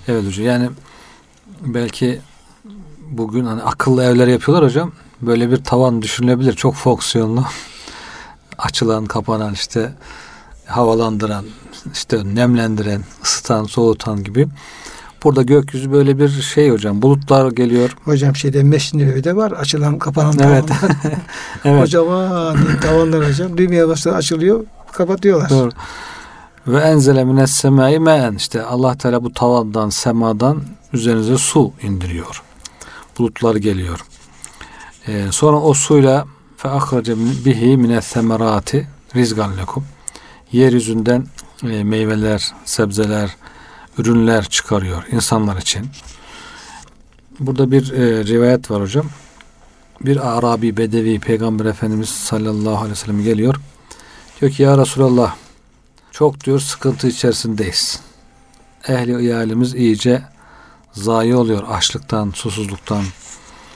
Evet 0.07 0.25
hocam. 0.25 0.45
Yani 0.45 0.69
belki 1.61 2.21
bugün 3.11 3.45
hani 3.45 3.61
akıllı 3.61 4.03
evler 4.03 4.27
yapıyorlar 4.27 4.69
hocam. 4.69 4.91
Böyle 5.21 5.51
bir 5.51 5.57
tavan 5.57 6.01
düşünülebilir. 6.01 6.53
Çok 6.53 6.75
fonksiyonlu. 6.75 7.45
Açılan, 8.57 9.05
kapanan 9.05 9.53
işte 9.53 9.93
havalandıran, 10.65 11.45
işte 11.93 12.21
nemlendiren, 12.35 13.03
ısıtan, 13.23 13.63
soğutan 13.63 14.23
gibi. 14.23 14.47
Burada 15.25 15.41
gökyüzü 15.41 15.91
böyle 15.91 16.19
bir 16.19 16.29
şey 16.29 16.69
hocam. 16.69 17.01
Bulutlar 17.01 17.51
geliyor. 17.51 17.97
Hocam 18.03 18.35
şeyde 18.35 18.63
Mescid-i 18.63 19.23
de 19.23 19.35
var. 19.35 19.51
Açılan 19.51 19.99
kapanan 19.99 20.33
evet. 20.43 20.67
tavanlar. 20.67 20.97
evet. 21.65 21.81
Kocaman 21.81 22.57
tavanlar 22.81 23.29
hocam. 23.29 23.57
Düğmeye 23.57 23.87
başladı 23.87 24.15
açılıyor. 24.15 24.65
Kapatıyorlar. 24.91 25.49
Doğru. 25.49 25.69
Ve 26.67 26.79
enzele 26.79 27.23
mines 27.23 27.51
semai 27.51 27.99
me'en. 27.99 28.35
işte 28.35 28.63
Allah 28.63 28.97
Teala 28.97 29.23
bu 29.23 29.33
tavandan, 29.33 29.89
semadan 29.89 30.63
üzerinize 30.93 31.37
su 31.37 31.71
indiriyor. 31.83 32.43
Bulutlar 33.17 33.55
geliyor. 33.55 33.99
Ee, 35.07 35.25
sonra 35.31 35.57
o 35.57 35.73
suyla 35.73 36.25
fe 36.57 36.69
ahrece 36.69 37.15
bihi 37.45 37.77
mine 37.77 38.01
semerati 38.01 38.87
rizgan 39.15 39.57
lekum. 39.57 39.85
yeryüzünden 40.51 41.25
e, 41.63 41.83
meyveler, 41.83 42.53
sebzeler, 42.65 43.35
ürünler 43.97 44.45
çıkarıyor 44.45 45.03
insanlar 45.11 45.57
için. 45.57 45.87
Burada 47.39 47.71
bir 47.71 47.91
e, 47.91 48.23
rivayet 48.23 48.71
var 48.71 48.81
hocam. 48.81 49.05
Bir 50.01 50.37
Arabi 50.37 50.77
Bedevi 50.77 51.19
Peygamber 51.19 51.65
Efendimiz 51.65 52.09
sallallahu 52.09 52.77
aleyhi 52.77 52.91
ve 52.91 52.95
sellem 52.95 53.23
geliyor. 53.23 53.55
Diyor 54.41 54.51
ki 54.51 54.63
ya 54.63 54.77
Resulallah 54.77 55.35
çok 56.11 56.43
diyor 56.43 56.59
sıkıntı 56.59 57.07
içerisindeyiz. 57.07 57.99
Ehli 58.87 59.21
iyalimiz 59.21 59.75
iyice 59.75 60.23
zayi 60.91 61.35
oluyor 61.35 61.63
açlıktan, 61.69 62.31
susuzluktan. 62.35 63.03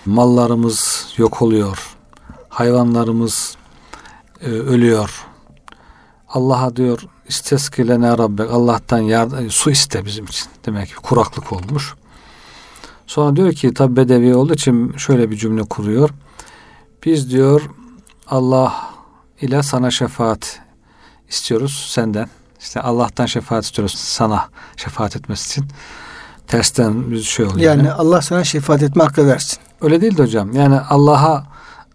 Mallarımız 0.06 1.08
yok 1.18 1.42
oluyor. 1.42 1.96
Hayvanlarımız 2.50 3.58
e, 4.42 4.46
ölüyor. 4.46 5.26
Allah'a 6.30 6.76
diyor 6.76 7.02
isteskile 7.30 8.02
ne 8.02 8.18
rabbek 8.18 8.52
Allah'tan 8.52 9.00
yardım, 9.00 9.50
su 9.50 9.72
iste 9.72 10.06
bizim 10.06 10.26
için. 10.26 10.48
Demek 10.66 10.88
ki 10.88 10.96
kuraklık 10.96 11.54
olmuş. 11.54 11.96
Sonra 13.08 13.36
diyor 13.36 13.54
ki 13.54 13.74
tabi 13.74 13.96
bedevi 13.96 14.36
olduğu 14.36 14.54
için 14.54 14.94
şöyle 14.98 15.32
bir 15.32 15.38
cümle 15.38 15.64
kuruyor. 15.64 16.10
Biz 17.06 17.32
diyor 17.32 17.62
Allah 18.28 18.74
ile 19.42 19.64
sana 19.64 19.92
şefaat 19.92 20.60
istiyoruz 21.30 21.88
senden. 21.90 22.30
İşte 22.60 22.82
Allah'tan 22.82 23.26
şefaat 23.26 23.64
istiyoruz 23.64 23.96
sana 23.98 24.50
şefaat 24.78 25.16
etmesi 25.16 25.50
için. 25.50 25.72
Tersten 26.48 27.12
bir 27.12 27.22
şey 27.22 27.46
oluyor. 27.46 27.60
Yani, 27.60 27.78
yani 27.78 27.92
Allah 27.92 28.22
sana 28.22 28.44
şefaat 28.44 28.84
etme 28.84 29.04
hakkı 29.04 29.28
versin. 29.28 29.60
Öyle 29.82 30.02
değil 30.02 30.18
de 30.18 30.24
hocam. 30.24 30.54
Yani 30.54 30.80
Allah'a 30.80 31.48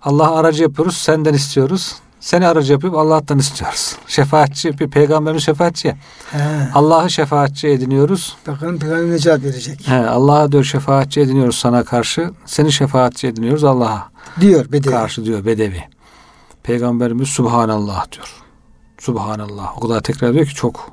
Allah'a 0.02 0.36
aracı 0.36 0.62
yapıyoruz, 0.62 0.96
senden 0.96 1.34
istiyoruz. 1.34 1.94
Seni 2.24 2.46
aracı 2.46 2.72
yapıp 2.72 2.94
Allah'tan 2.94 3.38
istiyoruz. 3.38 3.96
Şefaatçi, 4.06 4.78
bir 4.78 4.90
peygamberin 4.90 5.38
şefaatçi. 5.38 5.94
Allah'ı 6.74 7.10
şefaatçi 7.10 7.68
ediniyoruz. 7.68 8.36
Bakalım 8.46 8.78
peygamber 8.78 9.10
ne 9.10 9.18
cevap 9.18 9.42
verecek? 9.42 9.88
Allah'a 9.88 10.52
diyor 10.52 10.64
şefaatçi 10.64 11.20
ediniyoruz 11.20 11.56
sana 11.56 11.84
karşı. 11.84 12.30
Seni 12.46 12.72
şefaatçi 12.72 13.26
ediniyoruz 13.26 13.64
Allah'a. 13.64 14.08
Diyor 14.40 14.72
Bedevi. 14.72 14.92
Karşı 14.92 15.24
diyor 15.24 15.44
Bedevi. 15.44 15.84
Peygamberimiz 16.62 17.28
Subhanallah 17.28 18.12
diyor. 18.12 18.34
Subhanallah. 18.98 19.78
O 19.78 19.80
kadar 19.80 20.00
tekrar 20.00 20.34
diyor 20.34 20.46
ki 20.46 20.54
çok 20.54 20.90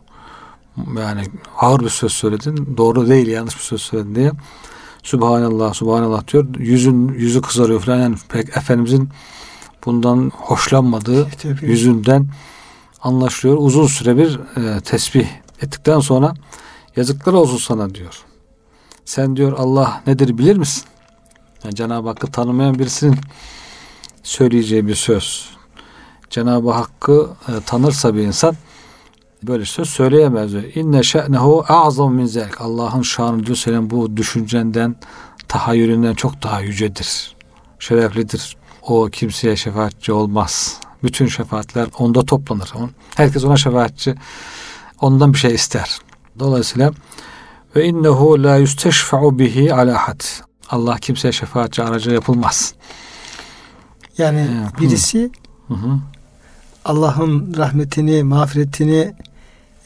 yani 0.98 1.22
ağır 1.58 1.80
bir 1.80 1.90
söz 1.90 2.12
söyledin. 2.12 2.74
Doğru 2.78 3.10
değil 3.10 3.28
yanlış 3.28 3.56
bir 3.56 3.64
söz 3.64 3.82
söyledin 3.82 4.16
diye. 4.16 4.32
Subhanallah, 5.04 5.74
Subhanallah 5.74 6.28
diyor. 6.28 6.56
Yüzün 6.58 7.08
yüzü 7.08 7.42
kızarıyor 7.42 7.80
falan. 7.80 7.98
Yani 7.98 8.16
pek 8.30 8.58
Efendimizin 8.58 9.10
bundan 9.86 10.32
hoşlanmadığı 10.36 11.28
Tabii. 11.42 11.66
yüzünden 11.66 12.28
anlaşılıyor. 13.02 13.58
Uzun 13.60 13.88
süre 13.88 14.18
bir 14.18 14.40
e, 14.58 14.82
tesbih 14.82 15.28
ettikten 15.62 16.00
sonra 16.00 16.34
yazıklar 16.96 17.34
olsun 17.34 17.58
sana 17.58 17.96
diyor. 17.96 18.24
Sen 19.06 19.36
diyor 19.36 19.54
Allah 19.58 20.02
nedir 20.08 20.38
bilir 20.38 20.58
misin? 20.58 20.84
Yani 21.64 21.76
Cenab-ı 21.76 22.08
Hakk'ı 22.08 22.28
tanımayan 22.28 22.80
birisinin 22.80 23.18
söyleyeceği 24.24 24.88
bir 24.88 24.96
söz. 24.96 25.50
Cenab-ı 26.30 26.72
Hakk'ı 26.72 27.30
e, 27.48 27.52
tanırsa 27.66 28.16
bir 28.16 28.22
insan 28.22 28.56
böyle 29.44 29.66
söz 29.66 29.90
söyleyemez. 29.90 30.54
İnne 30.76 31.04
şe'nehu 31.04 31.66
a'zam 31.68 32.14
min 32.14 32.26
zelk. 32.26 32.62
Allah'ın 32.62 33.02
şanı 33.02 33.46
diyor 33.46 33.58
senin 33.58 33.90
bu 33.90 34.18
düşüncenden, 34.18 34.96
tahayyülünden 35.48 36.14
çok 36.14 36.44
daha 36.44 36.62
yücedir. 36.62 37.36
Şereflidir. 37.80 38.58
O 38.82 39.06
kimseye 39.06 39.56
şefaatçi 39.56 40.14
olmaz. 40.14 40.80
Bütün 41.04 41.28
şefaatler 41.28 41.88
onda 42.00 42.26
toplanır. 42.26 42.74
Herkes 43.16 43.44
ona 43.44 43.58
şefaatçi. 43.58 44.16
Ondan 45.02 45.34
bir 45.34 45.38
şey 45.38 45.56
ister. 45.56 45.98
Dolayısıyla 46.40 46.92
ve 47.76 47.86
innehu 47.86 48.44
la 48.44 48.56
yusteşfa'u 48.56 49.40
bihi 49.40 49.74
ala 49.74 50.08
had. 50.08 50.22
Allah 50.70 50.98
kimseye 50.98 51.32
şefaatçi 51.32 51.84
aracı 51.84 52.12
yapılmaz. 52.12 52.74
Yani 54.18 54.48
birisi 54.82 55.32
hı 55.68 55.74
hı. 55.74 56.00
Allah'ın 56.86 57.54
rahmetini, 57.58 58.24
mağfiretini 58.24 59.14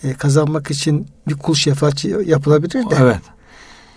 e, 0.03 0.13
kazanmak 0.13 0.71
için 0.71 1.07
bir 1.27 1.33
kul 1.33 1.53
şefaatçi 1.53 2.15
yapılabilir 2.25 2.89
de. 2.89 2.95
Evet. 2.99 3.21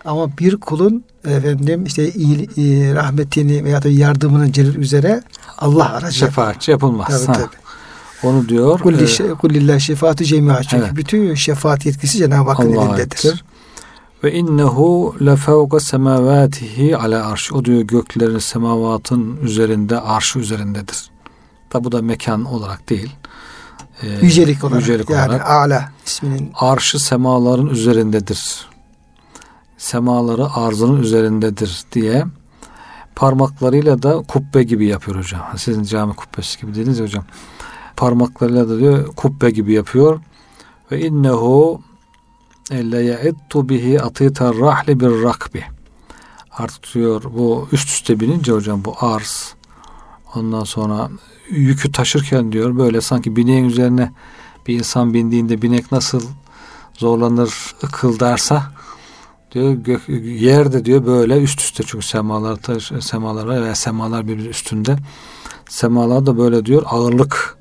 Ama 0.09 0.39
bir 0.39 0.57
kulun 0.57 1.05
efendim 1.25 1.85
işte 1.85 2.13
iyi, 2.13 2.43
e, 2.43 2.95
rahmetini 2.95 3.65
veya 3.65 3.83
da 3.83 3.89
yardımını 3.89 4.53
celil 4.53 4.75
üzere 4.75 5.23
Allah 5.59 5.93
aracı 5.93 6.19
şefaatçi 6.19 6.71
yapılmaz. 6.71 7.27
Tabii, 7.27 7.37
tabii. 7.37 7.57
Onu 8.23 8.49
diyor. 8.49 8.79
Kullillah 9.39 9.75
e, 9.75 9.81
şefaatü 9.81 10.25
cemiha. 10.25 10.63
Çünkü 10.63 10.85
evet. 10.85 10.97
bütün 10.97 11.35
şefaat 11.35 11.87
yetkisi 11.87 12.19
Cenab-ı 12.19 12.51
Hakk'ın 12.51 12.73
elindedir. 12.73 13.03
Ettir. 13.03 13.45
Ve 14.25 14.33
innehu 14.33 15.17
le 15.25 15.37
fevka 15.37 15.81
semavatihi 15.81 16.97
ala 16.97 17.31
arş. 17.31 17.53
O 17.53 17.65
diyor 17.65 17.81
göklerin 17.81 18.39
semavatın 18.39 19.37
üzerinde 19.43 20.01
arşı 20.01 20.39
üzerindedir. 20.39 21.11
Tabi 21.71 21.85
bu 21.85 21.93
da 21.93 22.03
mekan 22.03 22.45
olarak 22.45 22.89
değil. 22.89 23.11
E, 24.03 24.07
yücelik 24.27 24.65
olarak. 24.65 24.81
Yücelik 24.81 25.11
yani 25.11 25.29
olarak. 25.29 25.51
Ala 25.51 25.93
isminin. 26.07 26.51
Arşı 26.55 26.99
semaların 26.99 27.67
üzerindedir. 27.67 28.69
Semaları 29.79 30.53
arzının 30.55 31.03
üzerindedir 31.03 31.83
diye 31.93 32.25
parmaklarıyla 33.17 34.03
da 34.03 34.23
kubbe 34.29 34.63
gibi 34.63 34.87
yapıyor 34.87 35.17
hocam. 35.17 35.41
Sizin 35.57 35.83
cami 35.83 36.15
kubbesi 36.15 36.61
gibi 36.61 36.75
dediniz 36.75 37.01
hocam. 37.01 37.25
Parmaklarıyla 37.97 38.69
da 38.69 38.79
diyor 38.79 39.07
kubbe 39.07 39.51
gibi 39.51 39.73
yapıyor. 39.73 40.21
Ve 40.93 41.01
innehu 41.01 41.83
elle 42.71 43.03
ye'ittu 43.03 43.69
bihi 43.69 44.03
atita 44.03 44.55
rahli 44.55 45.01
bir 45.01 45.23
rakbi. 45.23 45.65
Artık 46.59 46.95
diyor 46.95 47.23
bu 47.25 47.69
üst 47.73 47.89
üste 47.89 48.21
binince 48.21 48.53
hocam 48.53 48.85
bu 48.85 48.95
arz 49.01 49.55
ondan 50.35 50.65
sonra 50.65 51.11
yükü 51.51 51.93
taşırken 51.93 52.53
diyor 52.53 52.79
böyle 52.79 53.01
sanki 53.01 53.37
bineğin 53.37 53.65
üzerine 53.65 54.13
bir 54.67 54.79
insan 54.79 55.15
bindiğinde 55.15 55.63
binek 55.63 55.93
nasıl 55.93 56.23
zorlanır 56.95 57.75
ıkıldarsa 57.85 58.73
diyor 59.53 59.73
gök, 59.73 60.09
yerde 60.41 60.85
diyor 60.85 61.07
böyle 61.07 61.43
üst 61.43 61.61
üste 61.61 61.83
çünkü 61.87 62.07
semalar 62.07 62.57
taş, 62.57 62.93
semalar 63.01 63.49
veya 63.49 63.75
semalar 63.75 64.29
bir 64.29 64.39
üstünde 64.39 64.97
semalar 65.69 66.27
da 66.27 66.39
böyle 66.39 66.67
diyor 66.67 66.83
ağırlık 66.87 67.59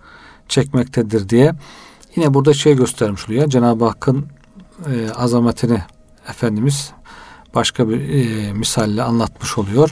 çekmektedir 0.47 1.29
diye 1.29 1.53
yine 2.15 2.33
burada 2.33 2.53
şey 2.53 2.75
göstermiş 2.75 3.29
oluyor 3.29 3.49
Cenab-ı 3.49 3.85
Hakk'ın 3.85 4.25
e, 4.91 5.11
azametini 5.11 5.81
Efendimiz 6.29 6.91
başka 7.55 7.89
bir 7.89 8.09
e, 8.09 8.53
misalle 8.53 9.03
anlatmış 9.03 9.57
oluyor. 9.57 9.89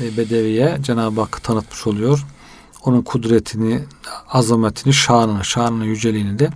E, 0.00 0.16
Bedeviye 0.16 0.78
Cenab-ı 0.80 1.20
Hakk'ı 1.20 1.42
tanıtmış 1.42 1.86
oluyor. 1.86 2.26
Onun 2.84 3.02
kudretini, 3.02 3.80
azametini, 4.28 4.92
şanını, 4.92 5.44
şanını, 5.44 5.86
yüceliğini 5.86 6.38
de 6.38 6.50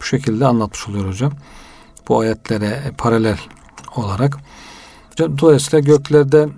bu 0.00 0.04
şekilde 0.04 0.46
anlatmış 0.46 0.88
oluyor 0.88 1.08
hocam. 1.08 1.32
Bu 2.08 2.20
ayetlere 2.20 2.92
paralel 2.98 3.38
olarak. 3.96 4.36
Dolayısıyla 5.18 5.78
göklerde 5.78 6.48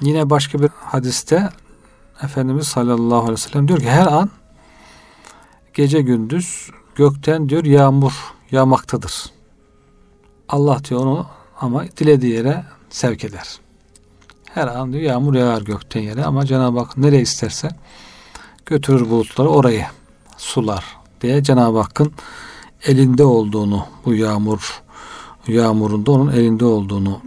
yine 0.00 0.30
başka 0.30 0.58
bir 0.58 0.70
hadiste 0.74 1.48
Efendimiz 2.22 2.68
sallallahu 2.68 3.18
aleyhi 3.18 3.32
ve 3.32 3.36
sellem 3.36 3.68
diyor 3.68 3.78
ki 3.78 3.90
her 3.90 4.06
an 4.06 4.30
gece 5.74 6.00
gündüz 6.00 6.70
gökten 6.94 7.48
diyor 7.48 7.64
yağmur 7.64 8.12
yağmaktadır. 8.50 9.24
Allah 10.48 10.84
diyor 10.84 11.00
onu 11.00 11.26
ama 11.60 11.84
dilediği 11.84 12.32
yere 12.32 12.64
sevk 12.90 13.24
eder. 13.24 13.60
Her 14.44 14.66
an 14.66 14.92
diyor 14.92 15.02
yağmur 15.02 15.34
yağar 15.34 15.62
gökten 15.62 16.00
yere 16.00 16.24
ama 16.24 16.46
Cenab-ı 16.46 16.78
Hak 16.78 16.96
nereye 16.96 17.22
isterse 17.22 17.68
götürür 18.66 19.10
bulutları 19.10 19.48
orayı 19.48 19.86
sular 20.36 20.84
diye 21.20 21.42
Cenab-ı 21.42 21.78
Hakk'ın 21.78 22.12
elinde 22.86 23.24
olduğunu 23.24 23.86
bu 24.04 24.14
yağmur 24.14 24.82
yağmurun 25.48 26.06
da 26.06 26.10
onun 26.10 26.32
elinde 26.32 26.64
olduğunu 26.64 27.18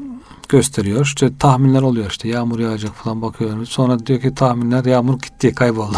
gösteriyor. 0.50 1.05
İşte 1.05 1.38
tahminler 1.39 1.82
oluyor 1.82 2.10
işte 2.10 2.27
yağmur 2.27 2.60
yağacak 2.60 2.91
falan 2.96 3.22
bakıyorum. 3.22 3.65
Sonra 3.65 4.05
diyor 4.05 4.22
ki 4.22 4.36
tahminler 4.36 4.86
yağmur 4.86 5.20
gitti 5.20 5.55
kayboldu. 5.55 5.98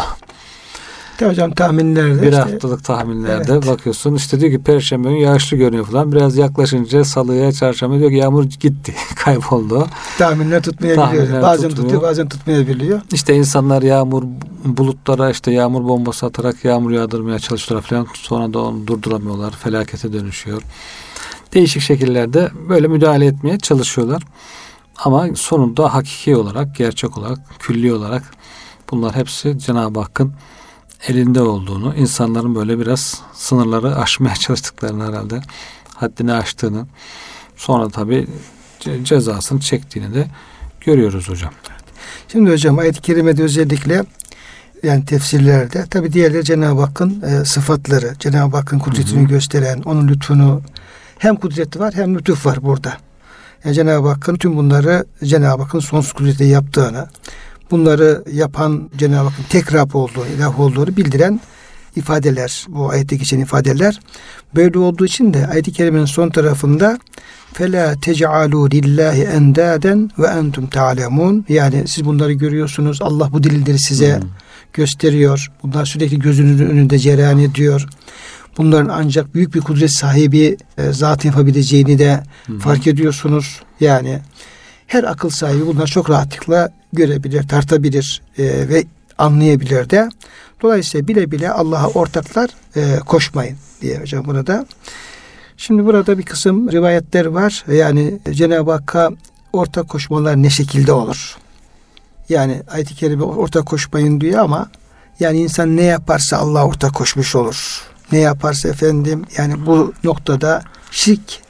De 1.20 1.26
hocam 1.26 1.50
tahminlerde. 1.50 2.22
Bir 2.22 2.26
işte, 2.26 2.36
haftalık 2.36 2.84
tahminlerde 2.84 3.52
evet. 3.52 3.66
bakıyorsun 3.66 4.14
işte 4.14 4.40
diyor 4.40 4.52
ki 4.52 4.62
perşembe 4.62 5.08
günü 5.08 5.20
yağışlı 5.20 5.56
görünüyor 5.56 5.84
falan. 5.86 6.12
Biraz 6.12 6.36
yaklaşınca 6.36 7.04
salıya 7.04 7.52
çarşamba 7.52 7.98
diyor 7.98 8.10
ki 8.10 8.16
yağmur 8.16 8.44
gitti 8.44 8.94
kayboldu. 9.16 9.86
Tahminler 10.18 10.62
tutmayabiliyor. 10.62 11.06
Tahminler 11.06 11.42
bazen 11.42 11.68
tutmuyor. 11.68 11.84
tutuyor 11.84 12.02
bazen 12.02 12.28
tutmayabiliyor. 12.28 13.00
İşte 13.12 13.34
insanlar 13.34 13.82
yağmur 13.82 14.22
bulutlara 14.64 15.30
işte 15.30 15.52
yağmur 15.52 15.84
bombası 15.84 16.26
atarak 16.26 16.64
yağmur 16.64 16.90
yağdırmaya 16.90 17.38
çalışıyorlar 17.38 17.88
falan. 17.88 18.06
Sonra 18.14 18.54
da 18.54 18.58
onu 18.58 18.86
durduramıyorlar. 18.86 19.52
Felakete 19.52 20.12
dönüşüyor. 20.12 20.62
Değişik 21.54 21.82
şekillerde 21.82 22.50
böyle 22.68 22.88
müdahale 22.88 23.26
etmeye 23.26 23.58
çalışıyorlar. 23.58 24.22
Ama 24.96 25.26
sonunda 25.34 25.94
hakiki 25.94 26.36
olarak, 26.36 26.76
gerçek 26.76 27.18
olarak, 27.18 27.38
külli 27.58 27.92
olarak 27.92 28.22
bunlar 28.90 29.14
hepsi 29.14 29.58
Cenab-ı 29.58 30.00
Hakk'ın 30.00 30.32
elinde 31.08 31.42
olduğunu, 31.42 31.94
insanların 31.96 32.54
böyle 32.54 32.78
biraz 32.78 33.20
sınırları 33.32 33.96
aşmaya 33.96 34.34
çalıştıklarını 34.40 35.08
herhalde 35.08 35.40
haddini 35.94 36.32
aştığını 36.32 36.86
sonra 37.56 37.88
tabi 37.88 38.26
cezasını 39.02 39.60
çektiğini 39.60 40.14
de 40.14 40.26
görüyoruz 40.80 41.28
hocam. 41.28 41.52
Şimdi 42.32 42.50
hocam 42.50 42.78
ayet-i 42.78 43.00
kerimede 43.00 43.42
özellikle 43.42 44.04
yani 44.82 45.04
tefsirlerde 45.04 45.86
tabi 45.86 46.12
diğerleri 46.12 46.44
Cenab-ı 46.44 46.80
Hakk'ın 46.80 47.22
e, 47.22 47.44
sıfatları, 47.44 48.14
Cenab-ı 48.18 48.56
Hakk'ın 48.56 48.78
kudretini 48.78 49.26
gösteren, 49.26 49.82
onun 49.82 50.08
lütfunu 50.08 50.62
hem 51.17 51.35
kudreti 51.35 51.79
var 51.79 51.93
hem 51.93 52.15
lütuf 52.15 52.45
var 52.45 52.57
burada. 52.61 52.93
Yani 53.65 53.75
Cenab-ı 53.75 54.07
Hakk'ın 54.07 54.35
tüm 54.35 54.57
bunları 54.57 55.05
Cenab-ı 55.23 55.63
Hakk'ın 55.63 55.79
sonsuz 55.79 56.13
kudreti 56.13 56.43
yaptığını, 56.43 57.07
bunları 57.71 58.23
yapan 58.31 58.89
Cenab-ı 58.97 59.29
Hakk'ın 59.29 59.43
tek 59.49 59.73
Rab 59.73 59.93
olduğu, 59.93 60.25
ilah 60.25 60.59
olduğunu 60.59 60.97
bildiren 60.97 61.39
ifadeler, 61.95 62.65
bu 62.69 62.89
ayette 62.89 63.15
geçen 63.15 63.39
ifadeler. 63.39 63.99
Böyle 64.55 64.79
olduğu 64.79 65.05
için 65.05 65.33
de 65.33 65.47
ayet-i 65.47 65.71
kerimenin 65.71 66.05
son 66.05 66.29
tarafında 66.29 66.99
فَلَا 67.53 67.95
تَجْعَلُوا 67.95 68.69
لِلّٰهِ 68.69 69.17
اَنْدَادًا 69.37 70.09
وَاَنْتُمْ 70.17 70.69
تَعْلَمُونَ 70.69 71.43
Yani 71.49 71.87
siz 71.87 72.05
bunları 72.05 72.33
görüyorsunuz. 72.33 73.01
Allah 73.01 73.33
bu 73.33 73.43
delilleri 73.43 73.79
size 73.79 74.19
hmm. 74.19 74.27
gösteriyor. 74.73 75.51
Bunlar 75.63 75.85
sürekli 75.85 76.19
gözünüzün 76.19 76.67
önünde 76.67 76.99
cereyan 76.99 77.39
ediyor. 77.39 77.87
Bunların 78.56 78.88
ancak 78.88 79.34
büyük 79.34 79.54
bir 79.54 79.60
kudret 79.60 79.90
sahibi 79.90 80.56
e, 80.78 80.92
zat 80.92 81.24
yapabileceğini 81.24 81.98
de 81.98 82.22
hmm. 82.46 82.58
fark 82.58 82.86
ediyorsunuz. 82.86 83.60
Yani 83.80 84.20
her 84.86 85.04
akıl 85.04 85.30
sahibi 85.30 85.66
bunları 85.66 85.86
çok 85.86 86.10
rahatlıkla 86.10 86.70
görebilir, 86.92 87.48
tartabilir 87.48 88.22
e, 88.38 88.44
ve 88.44 88.84
anlayabilir 89.18 89.90
de. 89.90 90.08
Dolayısıyla 90.62 91.08
bile 91.08 91.30
bile 91.30 91.50
Allah'a 91.50 91.88
ortaklar 91.88 92.50
e, 92.76 92.98
koşmayın 92.98 93.56
diye 93.80 93.98
hocam 93.98 94.24
burada. 94.24 94.66
Şimdi 95.56 95.84
burada 95.84 96.18
bir 96.18 96.22
kısım 96.22 96.72
rivayetler 96.72 97.26
var. 97.26 97.64
Yani 97.72 98.18
Cenab-ı 98.30 98.70
Hakk'a 98.72 99.10
ortak 99.52 99.88
koşmalar 99.88 100.42
ne 100.42 100.50
şekilde 100.50 100.92
olur? 100.92 101.36
Yani 102.28 102.62
ayet-i 102.70 102.94
kerime 102.94 103.22
ortak 103.22 103.66
koşmayın 103.66 104.20
diyor 104.20 104.38
ama 104.38 104.70
yani 105.20 105.38
insan 105.38 105.76
ne 105.76 105.82
yaparsa 105.82 106.36
Allah 106.36 106.66
ortak 106.66 106.94
koşmuş 106.94 107.34
olur. 107.34 107.82
Ne 108.12 108.18
yaparsa 108.18 108.68
efendim 108.68 109.24
yani 109.36 109.66
bu 109.66 109.92
noktada 110.04 110.62
şirk 110.90 111.46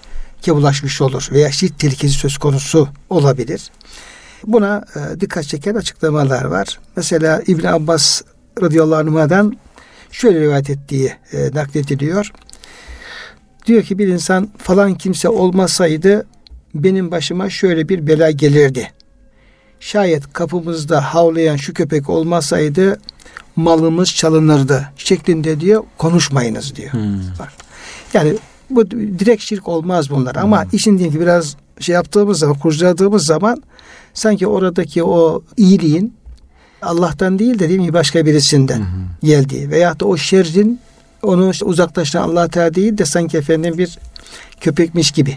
bulaşmış 0.49 1.01
olur 1.01 1.29
veya 1.33 1.53
şirk 1.53 1.79
tehlikesi 1.79 2.15
söz 2.15 2.39
konusu 2.39 2.89
olabilir. 3.11 3.71
Buna 4.45 4.85
e, 4.97 5.21
dikkat 5.21 5.45
çeken 5.45 5.75
açıklamalar 5.75 6.45
var. 6.45 6.79
Mesela 6.97 7.43
İbn 7.47 7.67
Abbas 7.67 8.23
radıyallahu 8.63 9.19
anh'dan 9.19 9.57
şöyle 10.11 10.41
rivayet 10.41 10.71
ettiği 10.71 11.13
e, 11.33 11.51
naklediliyor. 11.55 12.33
Diyor 13.67 13.83
ki 13.83 13.99
bir 13.99 14.09
insan 14.09 14.51
falan 14.59 14.95
kimse 14.95 15.29
olmasaydı 15.29 16.27
benim 16.75 17.11
başıma 17.11 17.51
şöyle 17.51 17.89
bir 17.89 18.07
bela 18.07 18.31
gelirdi. 18.31 18.93
Şayet 19.81 20.33
kapımızda 20.33 21.15
havlayan 21.15 21.57
şu 21.57 21.75
köpek 21.75 22.11
olmasaydı 22.11 23.01
malımız 23.57 24.15
çalınırdı 24.15 24.89
şeklinde 24.97 25.61
diyor 25.61 25.85
konuşmayınız 25.99 26.77
diyor. 26.77 26.93
Hmm. 26.93 27.21
Yani 28.15 28.35
bu 28.71 28.91
direkt 28.91 29.43
şirk 29.43 29.69
olmaz 29.69 30.11
bunlar 30.11 30.35
hmm. 30.35 30.43
ama 30.43 30.67
işin 30.73 30.99
diyelim 30.99 31.15
ki 31.15 31.21
biraz 31.21 31.57
şey 31.81 31.95
yaptığımız 31.95 32.39
zaman 32.39 32.59
kurcaladığımız 32.59 33.27
zaman 33.27 33.63
sanki 34.15 34.47
oradaki 34.47 35.05
o 35.05 35.43
iyiliğin 35.57 36.15
Allah'tan 36.83 37.39
değil 37.39 37.59
de 37.59 37.69
değil 37.69 37.81
mi 37.81 37.93
başka 37.93 38.27
birisinden 38.27 38.81
hı 38.81 39.07
geldiği 39.23 39.71
veyahut 39.71 40.01
da 40.01 40.05
o 40.05 40.17
şerrin 40.17 40.81
onu 41.23 41.51
işte 41.51 41.65
uzaklaştıran 41.65 42.23
Allah 42.23 42.49
Teala 42.49 42.75
değil 42.75 42.99
de 42.99 43.05
sanki 43.05 43.39
efendim 43.39 43.79
bir 43.79 43.99
köpekmiş 44.61 45.11
gibi. 45.11 45.37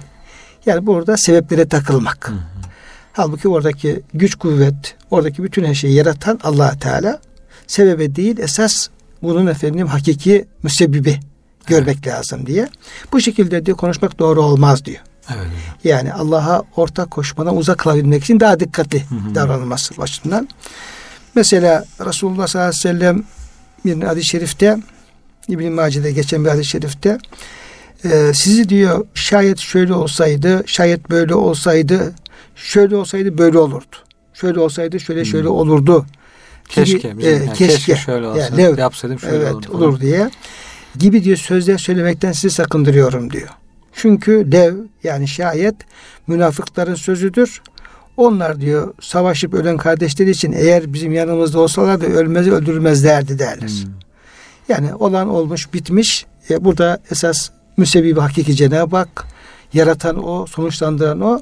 Yani 0.66 0.86
burada 0.86 1.18
sebeplere 1.18 1.68
takılmak. 1.68 2.30
Hı 2.30 2.34
hı. 2.34 2.38
Halbuki 3.14 3.48
oradaki 3.48 4.02
güç 4.14 4.36
kuvvet, 4.36 4.96
oradaki 5.12 5.44
bütün 5.44 5.64
her 5.64 5.74
şeyi 5.74 5.94
yaratan 5.94 6.40
Allah 6.44 6.76
Teala 6.80 7.20
sebebe 7.70 8.16
değil 8.16 8.40
esas 8.40 8.88
bunun 9.22 9.48
efendim 9.48 9.88
hakiki 9.88 10.46
müsebbibi 10.64 11.20
görmek 11.68 11.98
evet. 12.04 12.08
lazım 12.08 12.46
diye. 12.46 12.70
Bu 13.12 13.22
şekilde 13.22 13.66
diyor 13.66 13.78
konuşmak 13.78 14.20
doğru 14.20 14.42
olmaz 14.42 14.86
diyor. 14.86 15.00
Evet. 15.36 15.48
Yani 15.84 16.14
Allah'a 16.14 16.64
ortak 16.76 17.12
koşmadan 17.12 17.58
uzak 17.58 17.78
kalabilmek 17.78 18.24
için 18.24 18.40
daha 18.40 18.60
dikkatli 18.60 19.04
hı 19.10 19.16
hı. 19.16 19.36
davranılması 19.36 19.98
başından. 19.98 20.50
Mesela 21.36 21.86
Resulullah 22.06 22.48
sallallahu 22.48 22.70
aleyhi 22.70 22.86
ve 22.86 23.00
sellem 23.00 23.24
bir 23.86 24.04
hadis-i 24.04 24.28
şerifte 24.28 24.78
İbn-i 25.48 25.70
Mace'de 25.70 26.12
geçen 26.12 26.46
bir 26.46 26.50
hadis-i 26.50 26.70
şerifte 26.70 27.18
e, 28.04 28.34
sizi 28.34 28.70
diyor 28.70 29.08
şayet 29.14 29.60
şöyle 29.60 29.94
olsaydı, 29.94 30.64
şayet 30.66 31.10
böyle 31.10 31.36
olsaydı, 31.36 32.14
şöyle 32.56 32.96
olsaydı 32.96 33.38
böyle 33.38 33.58
olurdu. 33.58 33.96
Şöyle 34.34 34.60
olsaydı 34.60 35.00
şöyle 35.00 35.26
şöyle 35.26 35.48
olurdu. 35.48 36.06
Keşke, 36.70 37.18
bizim, 37.18 37.34
e, 37.34 37.36
yani 37.36 37.54
keşke, 37.54 37.68
keşke 37.68 37.96
şöyle 37.96 38.28
olsa, 38.28 38.40
yani, 38.40 38.58
lev, 38.58 38.78
yapsaydım 38.78 39.20
şöyle 39.20 39.36
evet, 39.36 39.54
olurdu. 39.54 39.78
olur 39.78 40.00
diye 40.00 40.30
gibi 41.00 41.24
diyor 41.24 41.38
sözler 41.38 41.78
söylemekten 41.78 42.32
sizi 42.32 42.56
sakındırıyorum 42.56 43.32
diyor. 43.32 43.50
Çünkü 43.94 44.52
lev 44.52 44.76
yani 45.04 45.28
şayet 45.28 45.76
münafıkların 46.28 46.96
sözüdür. 46.96 47.62
Onlar 48.18 48.62
diyor 48.62 48.94
savaşıp 49.02 49.54
ölen 49.54 49.78
kardeşleri 49.78 50.30
için 50.30 50.52
eğer 50.52 50.94
bizim 50.94 51.14
yanımızda 51.14 51.60
olsalar 51.60 52.02
da 52.02 52.06
ölmez 52.06 52.48
öldürmezlerdi 52.48 53.40
derler. 53.40 53.70
Hmm. 53.70 53.92
Yani 54.70 54.96
olan 54.96 55.30
olmuş 55.30 55.74
bitmiş. 55.74 56.26
E, 56.50 56.66
burada 56.66 57.02
esas 57.12 57.50
müsebbibi 57.78 58.20
hakiki 58.20 58.56
Cenab-ı 58.56 58.98
Hak 58.98 59.26
yaratan 59.74 60.28
o, 60.28 60.46
sonuçlandıran 60.46 61.22
o. 61.22 61.42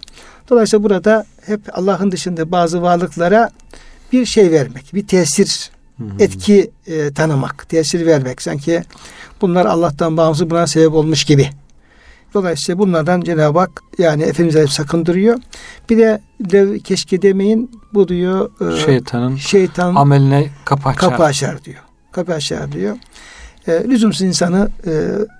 Dolayısıyla 0.49 0.83
burada 0.83 1.25
hep 1.45 1.61
Allah'ın 1.73 2.11
dışında 2.11 2.51
bazı 2.51 2.81
varlıklara 2.81 3.49
bir 4.11 4.25
şey 4.25 4.51
vermek, 4.51 4.93
bir 4.93 5.07
tesir, 5.07 5.71
hmm. 5.97 6.07
etki 6.19 6.71
e, 6.87 7.13
tanımak, 7.13 7.69
tesir 7.69 8.05
vermek. 8.05 8.41
Sanki 8.41 8.83
bunlar 9.41 9.65
Allah'tan 9.65 10.17
bağımsız 10.17 10.49
buna 10.49 10.67
sebep 10.67 10.93
olmuş 10.93 11.23
gibi. 11.23 11.49
Dolayısıyla 12.33 12.79
bunlardan 12.79 13.21
Cenab-ı 13.21 13.59
Hak 13.59 13.83
yani 13.97 14.23
Efendimiz 14.23 14.71
sakındırıyor. 14.71 15.39
Bir 15.89 15.97
de 15.97 16.21
dev 16.39 16.79
keşke 16.79 17.21
demeyin 17.21 17.71
bu 17.93 18.07
diyor 18.07 18.51
e, 18.73 18.85
şeytanın 18.85 19.35
şeytan 19.35 19.95
ameline 19.95 20.49
kapı 20.65 20.89
açar. 20.89 21.09
Kapı 21.09 21.23
açar 21.23 21.63
diyor. 21.63 21.83
Kapı 22.11 22.33
açar 22.33 22.71
diyor. 22.71 22.97
E, 23.67 23.71
lüzumsuz 23.71 24.21
insanı 24.21 24.69
e, 24.87 24.91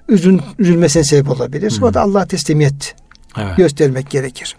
üzün, 0.10 0.42
üzülmesine 0.60 1.04
sebep 1.04 1.30
olabilir. 1.30 1.78
Hı. 1.80 1.86
O 1.86 1.94
da 1.94 2.02
Allah 2.02 2.26
teslimiyet 2.26 2.96
evet. 3.38 3.58
göstermek 3.58 4.10
gerekir. 4.10 4.56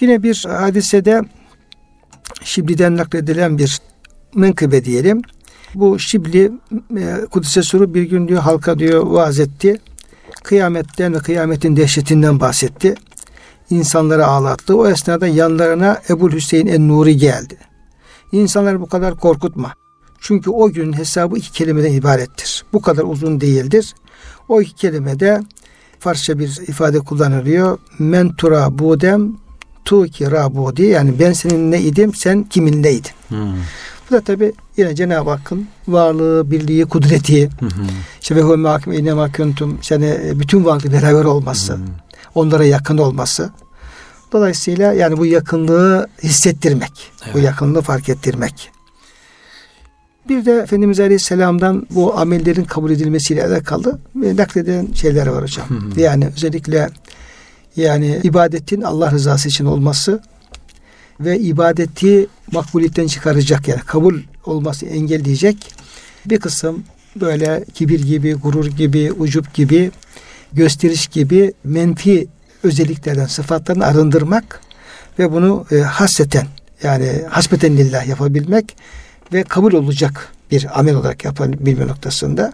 Yine 0.00 0.22
bir 0.22 0.44
hadisede 0.48 1.22
Şibli'den 2.44 2.96
nakledilen 2.96 3.58
bir 3.58 3.80
menkıbe 4.34 4.84
diyelim. 4.84 5.22
Bu 5.74 5.98
Şibli 5.98 6.52
e, 6.98 7.26
Kudüs'e 7.30 7.62
soru 7.62 7.94
bir 7.94 8.02
gün 8.02 8.28
diyor 8.28 8.42
halka 8.42 8.78
diyor 8.78 9.06
vaaz 9.06 9.40
etti 9.40 9.80
kıyametten 10.42 11.14
ve 11.14 11.18
kıyametin 11.18 11.76
dehşetinden 11.76 12.40
bahsetti. 12.40 12.94
İnsanları 13.70 14.26
ağlattı. 14.26 14.76
O 14.76 14.88
esnada 14.88 15.26
yanlarına 15.26 16.00
Ebu 16.10 16.32
Hüseyin 16.32 16.66
en-Nuri 16.66 17.16
geldi. 17.16 17.58
İnsanları 18.32 18.80
bu 18.80 18.86
kadar 18.86 19.16
korkutma. 19.16 19.74
Çünkü 20.20 20.50
o 20.50 20.70
gün 20.70 20.92
hesabı 20.92 21.38
iki 21.38 21.52
kelimeden 21.52 21.92
ibarettir. 21.92 22.64
Bu 22.72 22.82
kadar 22.82 23.02
uzun 23.02 23.40
değildir. 23.40 23.94
O 24.48 24.60
iki 24.60 24.74
kelimede 24.74 25.42
Farsça 25.98 26.38
bir 26.38 26.68
ifade 26.68 26.98
kullanılıyor. 26.98 27.78
Men 27.98 28.32
tura 28.34 28.78
budem 28.78 29.36
tu 29.90 30.06
ki 30.06 30.30
rabudi 30.30 30.82
yani 30.82 31.18
ben 31.18 31.32
senin 31.32 31.70
ne 31.70 31.80
idim 31.80 32.14
sen 32.14 32.42
kimin 32.42 32.82
neydin. 32.82 33.10
Hmm. 33.28 33.54
Bu 34.10 34.14
da 34.14 34.20
tabi 34.20 34.52
yine 34.76 34.94
Cenab-ı 34.94 35.30
Hakk'ın 35.30 35.68
varlığı, 35.88 36.50
birliği, 36.50 36.84
kudreti. 36.84 37.46
Hı. 37.46 37.68
İşte 38.20 38.36
ve 38.36 38.42
huve 38.42 38.56
mahkum 38.56 38.92
inne 38.92 39.14
mahkuntum. 39.14 39.78
Yani 39.90 40.18
bütün 40.34 40.64
varlık 40.64 40.92
beraber 40.92 41.24
olması. 41.24 41.72
Hı. 41.72 41.78
Onlara 42.34 42.64
yakın 42.64 42.98
olması. 42.98 43.50
Dolayısıyla 44.32 44.92
yani 44.92 45.16
bu 45.16 45.26
yakınlığı 45.26 46.08
hissettirmek. 46.22 47.12
Evet. 47.24 47.34
Bu 47.34 47.38
yakınlığı 47.38 47.82
fark 47.82 48.08
ettirmek. 48.08 48.70
Bir 50.28 50.44
de 50.44 50.52
Efendimiz 50.52 51.00
Aleyhisselam'dan 51.00 51.86
bu 51.90 52.18
amellerin 52.18 52.64
kabul 52.64 52.90
edilmesiyle 52.90 53.46
alakalı 53.46 53.98
nakleden 54.14 54.88
şeyler 54.94 55.26
var 55.26 55.42
hocam. 55.42 55.66
Hı 55.68 55.74
hı. 55.74 56.00
Yani 56.00 56.28
özellikle 56.36 56.90
yani 57.76 58.20
ibadetin 58.22 58.82
Allah 58.82 59.10
rızası 59.10 59.48
için 59.48 59.64
olması 59.64 60.22
ve 61.20 61.38
ibadeti 61.38 62.26
makbuliyetten 62.52 63.06
çıkaracak 63.06 63.68
yani 63.68 63.80
kabul 63.80 64.20
olması 64.46 64.86
engelleyecek 64.86 65.56
bir 66.26 66.40
kısım 66.40 66.84
böyle 67.20 67.64
kibir 67.74 68.02
gibi, 68.02 68.32
gurur 68.32 68.66
gibi, 68.66 69.12
ucup 69.12 69.54
gibi, 69.54 69.90
gösteriş 70.52 71.06
gibi 71.06 71.52
menfi 71.64 72.28
özelliklerden, 72.62 73.26
sıfatlarını 73.26 73.86
arındırmak 73.86 74.60
ve 75.18 75.32
bunu 75.32 75.66
e, 75.72 75.76
hasreten 75.76 76.46
yani 76.82 77.22
hasbeten 77.30 77.76
lillah 77.76 78.06
yapabilmek 78.06 78.76
ve 79.32 79.42
kabul 79.42 79.72
olacak 79.72 80.28
bir 80.50 80.80
amel 80.80 80.94
olarak 80.94 81.24
yapabilme 81.24 81.86
noktasında. 81.86 82.52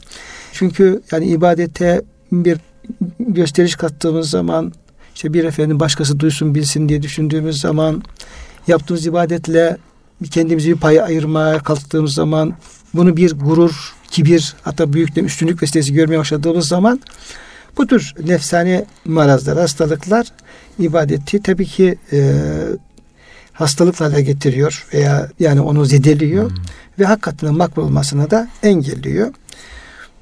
Çünkü 0.52 1.02
yani 1.12 1.26
ibadete 1.26 2.02
bir 2.33 2.59
gösteriş 3.18 3.76
kattığımız 3.76 4.31
zaman 4.31 4.72
işte 5.16 5.33
bir 5.33 5.44
efendim 5.44 5.81
başkası 5.81 6.20
duysun 6.20 6.55
bilsin 6.55 6.88
diye 6.88 7.02
düşündüğümüz 7.02 7.61
zaman 7.61 8.02
yaptığımız 8.66 9.07
ibadetle 9.07 9.76
kendimizi 10.31 10.70
bir 10.70 10.76
paya 10.76 11.05
ayırmaya 11.05 11.59
kalktığımız 11.59 12.14
zaman 12.14 12.55
bunu 12.94 13.16
bir 13.16 13.33
gurur, 13.33 13.94
kibir 14.11 14.55
hatta 14.62 14.92
büyükle 14.92 15.22
üstünlük 15.22 15.62
vesilesi 15.62 15.92
görmeye 15.92 16.18
başladığımız 16.18 16.68
zaman 16.68 17.00
bu 17.79 17.87
tür 17.87 18.14
nefsani 18.26 18.85
marazlar, 19.05 19.59
hastalıklar 19.59 20.26
ibadeti 20.79 21.42
tabii 21.42 21.66
ki 21.66 21.98
e, 22.12 22.33
hastalıkla 23.52 24.05
hale 24.05 24.22
getiriyor 24.22 24.87
veya 24.94 25.31
yani 25.40 25.61
onu 25.61 25.85
zedeliyor 25.85 26.50
hmm. 26.50 26.57
ve 26.98 27.05
hakikaten 27.05 27.55
makbul 27.55 27.83
olmasına 27.83 28.31
da 28.31 28.48
engelliyor. 28.62 29.33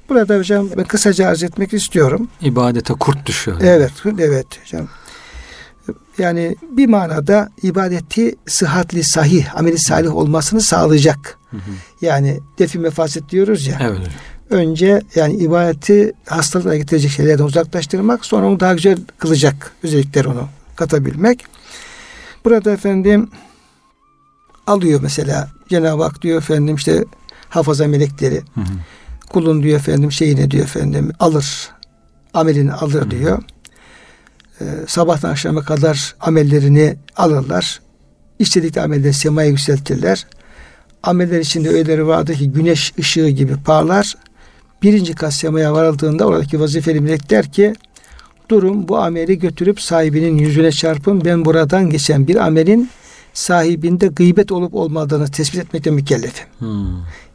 Burada 0.09 0.37
hocam 0.37 0.69
ben 0.77 0.83
kısaca 0.83 1.27
arz 1.27 1.43
etmek 1.43 1.73
istiyorum. 1.73 2.27
İbadete 2.41 2.93
kurt 2.93 3.25
düşüyor. 3.25 3.57
Evet, 3.61 3.91
evet 4.19 4.47
hocam. 4.63 4.87
Yani 6.17 6.55
bir 6.71 6.87
manada 6.87 7.49
ibadeti 7.63 8.35
sıhhatli, 8.47 9.03
sahih, 9.03 9.59
ameli 9.59 9.79
salih 9.79 10.15
olmasını 10.15 10.61
sağlayacak. 10.61 11.37
Hı 11.51 11.57
hı. 11.57 11.71
Yani 12.01 12.39
defi 12.59 12.79
mefaset 12.79 13.29
diyoruz 13.29 13.67
ya. 13.67 13.77
Evet. 13.81 13.99
Önce 14.49 15.01
yani 15.15 15.33
ibadeti 15.33 16.13
hastalıkla 16.25 16.77
getirecek 16.77 17.11
şeylerden 17.11 17.43
uzaklaştırmak, 17.43 18.25
sonra 18.25 18.47
onu 18.47 18.59
daha 18.59 18.73
güzel 18.73 18.97
kılacak 19.17 19.71
özellikler 19.83 20.25
onu 20.25 20.47
katabilmek. 20.75 21.45
Burada 22.45 22.71
efendim 22.71 23.29
alıyor 24.67 24.99
mesela 25.03 25.49
Cenab-ı 25.69 26.03
Hak 26.03 26.21
diyor 26.21 26.37
efendim 26.37 26.75
işte 26.75 27.05
hafaza 27.49 27.87
melekleri. 27.87 28.41
Hı 28.55 28.61
hı. 28.61 28.65
Kulun 29.29 29.63
diyor 29.63 29.79
efendim 29.79 30.11
şeyini 30.11 30.51
diyor 30.51 30.63
efendim 30.63 31.11
alır. 31.19 31.69
Amelini 32.33 32.73
alır 32.73 33.11
diyor. 33.11 33.43
Ee, 34.61 34.65
sabahtan 34.87 35.29
akşama 35.29 35.61
kadar 35.61 36.15
amellerini 36.19 36.95
alırlar. 37.15 37.81
İstedikleri 38.39 38.85
amelleri 38.85 39.13
semaya 39.13 39.49
yükseltirler. 39.49 40.27
Ameller 41.03 41.39
içinde 41.39 41.69
öyleleri 41.69 42.07
vardı 42.07 42.33
ki 42.33 42.51
güneş 42.51 42.93
ışığı 42.99 43.29
gibi 43.29 43.55
parlar. 43.65 44.15
Birinci 44.81 45.15
kat 45.15 45.33
semaya 45.33 45.73
varıldığında 45.73 46.25
oradaki 46.25 46.59
vazifeli 46.59 47.01
melek 47.01 47.29
der 47.29 47.51
ki 47.51 47.75
durum 48.49 48.87
bu 48.87 48.97
ameli 48.97 49.39
götürüp 49.39 49.81
sahibinin 49.81 50.37
yüzüne 50.37 50.71
çarpın. 50.71 51.25
Ben 51.25 51.45
buradan 51.45 51.89
geçen 51.89 52.27
bir 52.27 52.35
amelin 52.35 52.89
sahibinde 53.33 54.07
gıybet 54.07 54.51
olup 54.51 54.75
olmadığını 54.75 55.27
tespit 55.27 55.59
etmekle 55.59 55.91
mükellefim. 55.91 56.47
Hmm. 56.59 56.87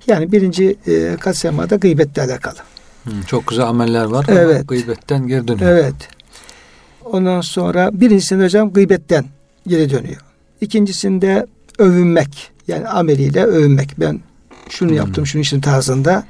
Yani 0.07 0.33
birinci 0.33 0.77
e, 0.87 1.17
kat 1.21 1.37
semada 1.37 1.77
gıybetle 1.77 2.23
alakalı. 2.23 2.59
Hmm, 3.05 3.23
çok 3.23 3.47
güzel 3.47 3.67
ameller 3.67 4.05
var 4.05 4.27
evet. 4.29 4.57
ama 4.57 4.63
gıybetten 4.63 5.27
geri 5.27 5.49
dönüyor. 5.49 5.71
Evet. 5.71 5.95
Ondan 7.05 7.41
sonra 7.41 7.91
birincisinde 7.93 8.45
hocam 8.45 8.73
gıybetten 8.73 9.25
geri 9.67 9.91
dönüyor. 9.91 10.21
İkincisinde 10.61 11.47
övünmek. 11.79 12.51
Yani 12.69 12.89
ameliyle 12.89 13.45
övünmek. 13.45 14.01
Ben 14.01 14.21
şunu 14.69 14.89
hmm. 14.89 14.97
yaptım, 14.97 15.27
şunu 15.27 15.43
işin 15.43 15.61
tarzında. 15.61 16.25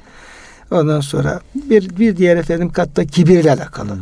Ondan 0.71 1.01
sonra 1.01 1.41
bir 1.55 1.99
bir 1.99 2.17
diğer 2.17 2.37
efendim 2.37 2.71
katta 2.71 3.05
kibirle 3.05 3.51
alakalı. 3.51 3.91
Hmm. 3.91 4.01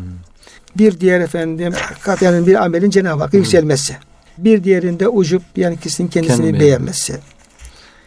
Bir 0.78 1.00
diğer 1.00 1.20
efendim 1.20 1.74
kat 2.02 2.22
yani 2.22 2.48
bir 2.48 2.64
amelin 2.64 2.90
Cenab-ı 2.90 3.24
Hakk'a 3.24 3.32
hmm. 3.32 3.40
yükselmesi. 3.40 3.98
Bir 4.38 4.64
diğerinde 4.64 5.08
ucup 5.08 5.44
yani 5.56 5.78
kişinin 5.78 6.08
kendisini 6.08 6.38
Kendimi. 6.38 6.60
beğenmesi. 6.60 7.18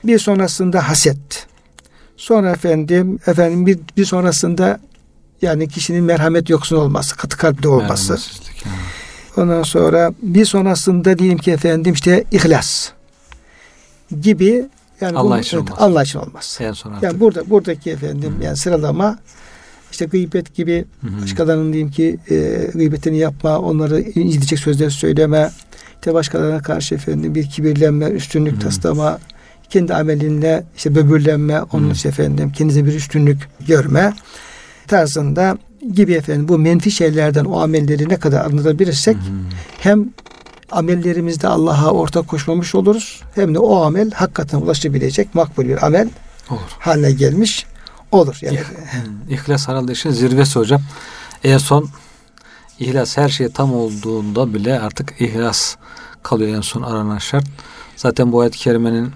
Bir 0.05 0.19
sonrasında 0.19 0.89
haset. 0.89 1.47
Sonra 2.23 2.51
efendim 2.51 3.19
efendim 3.27 3.67
bir, 3.67 3.79
bir 3.97 4.05
sonrasında 4.05 4.81
yani 5.43 5.69
kişinin 5.69 6.05
merhamet 6.05 6.51
yoksun 6.51 6.77
olması, 6.77 7.17
katı 7.17 7.37
kalpli 7.37 7.69
olması. 7.69 8.19
Ondan 9.37 9.63
sonra 9.63 10.13
bir 10.23 10.45
sonrasında 10.45 11.19
diyelim 11.19 11.39
ki 11.39 11.51
efendim 11.51 11.93
işte 11.93 12.25
ihlas 12.33 12.91
gibi 14.21 14.69
yani 15.01 15.19
Allah 15.19 15.41
için 15.41 15.59
olmaz. 15.59 15.75
Allah 15.79 16.03
için 16.03 16.19
olmaz. 16.19 16.59
En 16.61 16.73
son 16.73 16.95
yani 17.03 17.21
burada 17.21 17.51
buradaki 17.51 17.91
efendim 17.91 18.35
Hı-hı. 18.35 18.45
yani 18.45 18.57
sıralama 18.57 19.19
işte 19.91 20.05
gıybet 20.05 20.55
gibi 20.55 20.85
Hı-hı. 21.01 21.23
başkalarının 21.23 21.73
diyeyim 21.73 21.91
ki 21.91 22.19
e, 22.31 22.71
gıybetini 22.75 23.19
yapma, 23.19 23.59
onları 23.59 24.01
incitecek 24.01 24.59
sözler 24.59 24.91
söyleme, 24.91 25.51
işte 25.95 26.15
başkalarına 26.15 26.63
karşı 26.63 26.95
efendim 26.95 27.35
bir 27.35 27.51
kibirlenme, 27.51 28.07
üstünlük 28.07 28.53
Hı-hı. 28.53 28.61
taslama, 28.61 29.19
kendi 29.73 29.95
amelinle 29.95 30.65
işte 30.77 30.95
böbürlenme, 30.95 31.63
onun 31.63 31.95
Hı-hı. 31.95 32.09
efendim 32.09 32.53
kendinize 32.53 32.87
bir 32.87 32.95
üstünlük 32.95 33.49
görme 33.67 34.13
tarzında 34.87 35.59
gibi 35.95 36.13
efendim 36.13 36.49
bu 36.49 36.59
menfi 36.59 36.91
şeylerden 36.91 37.45
o 37.45 37.61
amelleri 37.61 38.09
ne 38.09 38.17
kadar 38.17 38.45
anlatabilirsek 38.45 39.17
hmm. 39.17 39.45
hem 39.79 40.09
amellerimizde 40.71 41.49
Allah'a 41.49 41.91
ortak 41.91 42.29
koşmamış 42.29 42.75
oluruz 42.75 43.23
hem 43.35 43.55
de 43.55 43.59
o 43.59 43.85
amel 43.85 44.11
hakikaten 44.11 44.59
ulaşabilecek 44.59 45.35
makbul 45.35 45.65
bir 45.65 45.87
amel 45.87 46.09
olur. 46.51 46.61
haline 46.79 47.13
gelmiş 47.13 47.67
olur. 48.13 48.39
Yani 48.41 48.59
İh, 49.29 49.35
İhlas 49.35 49.69
herhalde 49.69 49.93
işin 49.93 50.11
zirvesi 50.11 50.59
hocam. 50.59 50.83
En 51.45 51.59
son 51.59 51.89
ihlas 52.79 53.17
her 53.17 53.29
şey 53.29 53.49
tam 53.49 53.75
olduğunda 53.75 54.55
bile 54.55 54.81
artık 54.81 55.21
ihlas 55.21 55.77
kalıyor 56.23 56.57
en 56.57 56.61
son 56.61 56.83
aranan 56.83 57.19
şart. 57.19 57.45
Zaten 57.97 58.33
bu 58.33 58.41
ayet-i 58.41 58.59
kerimenin 58.59 59.13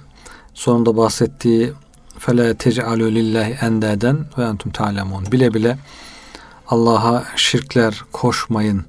sonunda 0.56 0.96
bahsettiği 0.96 1.72
fela 2.18 2.54
tec'alü 2.54 3.14
lillahi 3.14 3.50
endeden 3.60 4.26
ve 4.38 4.44
entum 4.44 4.72
ta'lemun. 4.72 5.32
Bile 5.32 5.54
bile 5.54 5.78
Allah'a 6.68 7.24
şirkler 7.36 8.04
koşmayın. 8.12 8.84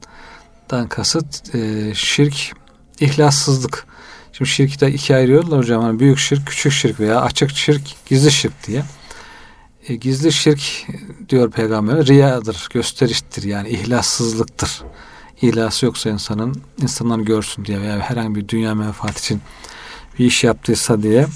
Dan 0.72 0.88
kasıt 0.88 1.56
e, 1.56 1.92
şirk 1.96 2.54
ihlassızlık. 3.00 3.86
Şimdi 4.34 4.50
şirki 4.50 4.80
de 4.80 4.92
ikiye 4.92 5.20
ayırıyorlar 5.20 5.60
hocam. 5.60 5.82
Yani 5.82 6.00
büyük 6.00 6.18
şirk, 6.18 6.48
küçük 6.48 6.72
şirk 6.72 7.00
veya 7.00 7.22
açık 7.22 7.52
şirk, 7.52 7.82
gizli 8.06 8.32
şirk 8.32 8.68
diye. 8.68 8.84
E, 9.88 9.96
gizli 9.96 10.32
şirk 10.32 10.88
diyor 11.30 11.52
peygamber 11.52 12.06
riyadır, 12.06 12.68
gösteriştir 12.74 13.44
yani 13.44 13.70
ihlassızlıktır. 13.70 14.84
İhlası 15.42 15.86
yoksa 15.86 16.10
insanın 16.10 16.62
insanlar 16.82 17.20
görsün 17.20 17.66
diye 17.66 17.82
veya 17.82 18.00
herhangi 18.00 18.36
bir 18.36 18.48
dünya 18.48 18.76
menfaat 18.76 19.20
için 19.20 19.42
bir 20.20 20.26
iş 20.26 20.44
yaptıysa 20.44 21.04
diye 21.04 21.28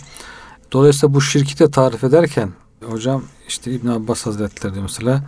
Dolayısıyla 0.71 1.13
bu 1.13 1.21
şirki 1.21 1.59
de 1.59 1.71
tarif 1.71 2.03
ederken 2.03 2.49
hocam 2.85 3.23
işte 3.47 3.71
İbn 3.71 3.87
Abbas 3.87 4.25
Hazretleri 4.25 4.73
diyor 4.73 4.83
mesela 4.83 5.23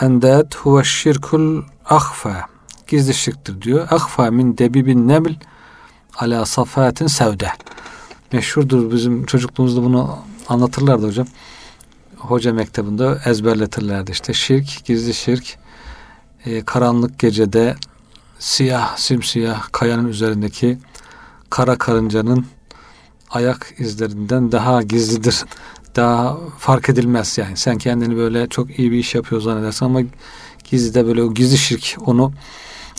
endet 0.00 0.56
huve 0.56 0.84
şirkul 0.84 1.62
ahfa 1.84 2.46
gizli 2.86 3.14
şirktir 3.14 3.62
diyor. 3.62 3.88
Ahfa 3.90 4.30
min 4.30 4.58
debibin 4.58 5.08
nebil 5.08 5.34
ala 6.16 6.46
safatin 6.46 7.06
sevde. 7.06 7.48
Meşhurdur 8.32 8.92
bizim 8.92 9.26
çocukluğumuzda 9.26 9.82
bunu 9.82 10.18
anlatırlardı 10.48 11.06
hocam. 11.06 11.26
Hoca 12.16 12.52
mektebinde 12.52 13.18
ezberletirlerdi 13.24 14.10
işte 14.10 14.32
şirk, 14.32 14.84
gizli 14.84 15.14
şirk 15.14 15.58
e, 16.44 16.64
karanlık 16.64 17.18
gecede 17.18 17.76
siyah, 18.38 18.96
simsiyah 18.96 19.68
kayanın 19.72 20.08
üzerindeki 20.08 20.78
kara 21.50 21.78
karıncanın 21.78 22.46
ayak 23.30 23.74
izlerinden 23.78 24.52
daha 24.52 24.82
gizlidir. 24.82 25.44
Daha 25.96 26.38
fark 26.58 26.88
edilmez 26.88 27.38
yani. 27.38 27.56
Sen 27.56 27.78
kendini 27.78 28.16
böyle 28.16 28.48
çok 28.48 28.78
iyi 28.78 28.92
bir 28.92 28.98
iş 28.98 29.14
yapıyor 29.14 29.40
zannedersin 29.40 29.84
ama 29.84 30.00
gizlide 30.70 31.06
böyle 31.06 31.22
o 31.22 31.34
gizli 31.34 31.58
şirk 31.58 31.96
onu 32.06 32.32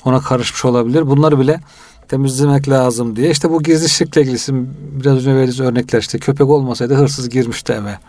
ona 0.05 0.19
karışmış 0.19 0.65
olabilir. 0.65 1.07
Bunları 1.07 1.39
bile 1.39 1.59
temizlemek 2.07 2.69
lazım 2.69 3.15
diye. 3.15 3.31
İşte 3.31 3.49
bu 3.49 3.63
gizli 3.63 3.89
şirkle 3.89 4.21
ilgili 4.21 4.65
biraz 4.99 5.17
önce 5.17 5.35
verdiğiniz 5.35 5.59
örnekler 5.59 5.99
işte 5.99 6.19
köpek 6.19 6.49
olmasaydı 6.49 6.95
hırsız 6.95 7.29
girmişti 7.29 7.73
eve 7.73 7.99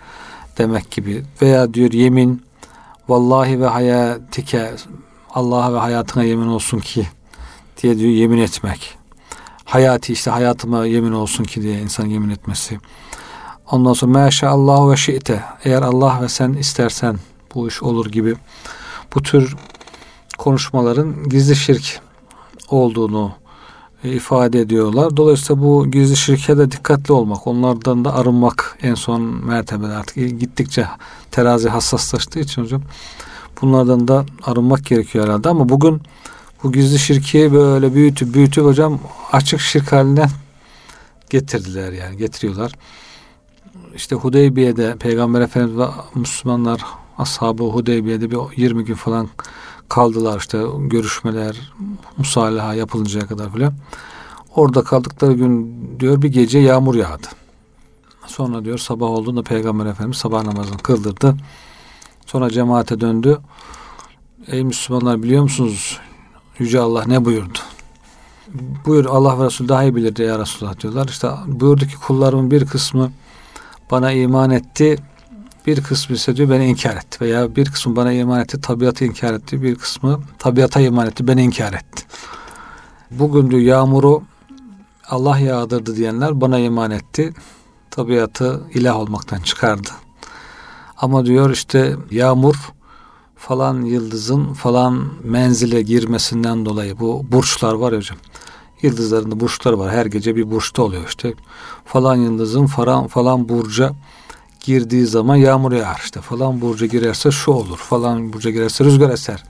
demek 0.59 0.91
gibi. 0.91 1.25
Veya 1.43 1.75
diyor 1.75 1.93
yemin 1.93 2.43
vallahi 3.09 3.61
ve 3.61 3.67
hayatike 3.67 4.71
Allah'a 5.35 5.75
ve 5.75 5.79
hayatına 5.79 6.23
yemin 6.25 6.47
olsun 6.47 6.79
ki 6.79 7.07
diye 7.83 7.99
diyor 7.99 8.11
yemin 8.11 8.39
etmek 8.39 9.00
hayati 9.71 10.13
işte 10.13 10.31
hayatıma 10.31 10.87
yemin 10.87 11.13
olsun 11.13 11.45
ki 11.45 11.63
diye 11.63 11.81
insan 11.81 12.07
yemin 12.07 12.31
etmesi. 12.31 12.79
Ondan 13.71 13.93
sonra 13.93 14.25
meşallahu 14.25 14.91
ve 14.91 14.97
şi'te 14.97 15.45
eğer 15.65 15.83
Allah 15.83 16.19
ve 16.23 16.29
sen 16.29 16.53
istersen 16.53 17.17
bu 17.55 17.69
iş 17.69 17.83
olur 17.83 18.07
gibi 18.07 18.35
bu 19.15 19.23
tür 19.23 19.57
konuşmaların 20.39 21.29
gizli 21.29 21.57
şirk 21.57 22.01
olduğunu 22.69 23.33
e, 24.05 24.13
ifade 24.13 24.61
ediyorlar. 24.61 25.17
Dolayısıyla 25.17 25.63
bu 25.63 25.91
gizli 25.91 26.17
şirke 26.17 26.59
de 26.59 26.71
dikkatli 26.71 27.13
olmak, 27.13 27.47
onlardan 27.47 28.05
da 28.05 28.15
arınmak 28.15 28.79
en 28.83 28.95
son 28.95 29.23
mertebede 29.23 29.93
artık 29.93 30.41
gittikçe 30.41 30.87
terazi 31.31 31.69
hassaslaştığı 31.69 32.41
için 32.41 32.63
hocam 32.63 32.83
bunlardan 33.63 34.09
da 34.09 34.25
arınmak 34.43 34.87
gerekiyor 34.87 35.25
herhalde 35.25 35.49
ama 35.49 35.69
bugün 35.69 36.03
bu 36.63 36.73
gizli 36.73 36.99
şirki 36.99 37.53
böyle 37.53 37.95
büyütüp 37.95 38.35
büyütüp 38.35 38.65
hocam 38.65 39.01
açık 39.33 39.61
şirk 39.61 39.93
haline 39.93 40.27
getirdiler 41.31 41.93
yani 41.93 42.17
getiriyorlar. 42.17 42.73
işte 43.95 44.17
Hudeybiye'de 44.17 44.97
Peygamber 44.97 45.41
Efendimiz 45.41 45.79
ve 45.79 45.87
Müslümanlar 46.15 46.85
ashabı 47.19 47.63
Hudeybiye'de 47.63 48.31
bir 48.31 48.39
20 48.57 48.85
gün 48.85 48.95
falan 48.95 49.29
kaldılar 49.89 50.39
işte 50.39 50.63
görüşmeler, 50.79 51.73
musalaha 52.17 52.75
yapılıncaya 52.75 53.27
kadar 53.27 53.53
filan. 53.53 53.75
Orada 54.55 54.85
kaldıkları 54.85 55.33
gün 55.33 55.77
diyor 56.01 56.23
bir 56.23 56.29
gece 56.29 56.59
yağmur 56.59 56.95
yağdı. 56.95 57.27
Sonra 58.27 58.65
diyor 58.65 58.79
sabah 58.79 59.07
olduğunda 59.07 59.43
Peygamber 59.43 59.87
Efendimiz 59.87 60.17
sabah 60.17 60.43
namazını 60.43 60.79
kıldırdı. 60.79 61.37
Sonra 62.27 62.51
cemaate 62.51 63.01
döndü. 63.01 63.39
Ey 64.47 64.65
Müslümanlar 64.65 65.23
biliyor 65.23 65.43
musunuz 65.43 66.01
Yüce 66.61 66.81
Allah 66.81 67.05
ne 67.07 67.25
buyurdu? 67.25 67.59
Buyur 68.87 69.05
Allah 69.05 69.41
ve 69.41 69.45
Resul 69.45 69.69
daha 69.69 69.83
iyi 69.83 69.97
bilirdi 69.97 70.23
ya 70.23 70.39
Resulullah 70.39 70.81
diyorlar. 70.81 71.09
İşte 71.09 71.29
buyurdu 71.47 71.87
ki 71.87 71.97
kullarımın 72.07 72.51
bir 72.51 72.67
kısmı 72.67 73.13
bana 73.91 74.13
iman 74.13 74.51
etti. 74.51 74.97
Bir 75.67 75.83
kısmı 75.83 76.17
ise 76.17 76.37
diyor 76.37 76.51
beni 76.51 76.67
inkar 76.67 76.97
etti. 76.97 77.21
Veya 77.21 77.57
bir 77.57 77.65
kısmı 77.65 77.97
bana 77.97 78.13
iman 78.13 78.41
etti, 78.41 78.61
tabiatı 78.61 79.05
inkar 79.05 79.35
etti. 79.35 79.63
Bir 79.63 79.75
kısmı 79.75 80.21
tabiata 80.39 80.81
iman 80.81 81.07
etti, 81.07 81.29
beni 81.29 81.43
inkar 81.43 81.73
etti. 81.73 82.05
Bugün 83.11 83.51
diyor 83.51 83.63
yağmuru 83.63 84.23
Allah 85.09 85.39
yağdırdı 85.39 85.97
diyenler 85.97 86.41
bana 86.41 86.59
iman 86.59 86.91
etti. 86.91 87.33
Tabiatı 87.91 88.63
ilah 88.75 88.97
olmaktan 88.97 89.41
çıkardı. 89.41 89.89
Ama 90.97 91.27
diyor 91.27 91.51
işte 91.51 91.97
yağmur 92.11 92.57
falan 93.41 93.83
yıldızın 93.83 94.53
falan 94.53 95.09
menzile 95.25 95.83
girmesinden 95.83 96.67
dolayı 96.67 96.99
bu 96.99 97.25
burçlar 97.33 97.75
var 97.75 97.97
hocam. 97.97 98.19
Yıldızlarında 98.83 99.41
burçlar 99.41 99.73
var. 99.73 99.93
Her 99.93 100.07
gece 100.07 100.37
bir 100.37 100.51
burçta 100.51 100.83
oluyor 100.83 101.09
işte. 101.09 101.35
Falan 101.85 102.17
yıldızın 102.17 102.67
falan 102.67 103.07
falan 103.07 103.49
burca 103.49 103.93
girdiği 104.61 105.07
zaman 105.07 105.37
yağmur 105.37 105.73
yağar 105.73 106.01
işte. 106.05 106.21
Falan 106.21 106.61
burca 106.61 106.87
girerse 106.87 107.31
şu 107.31 107.51
olur. 107.51 107.79
Falan 107.79 108.33
burca 108.33 108.51
girerse 108.51 108.85
rüzgar 108.85 109.11
eser 109.11 109.45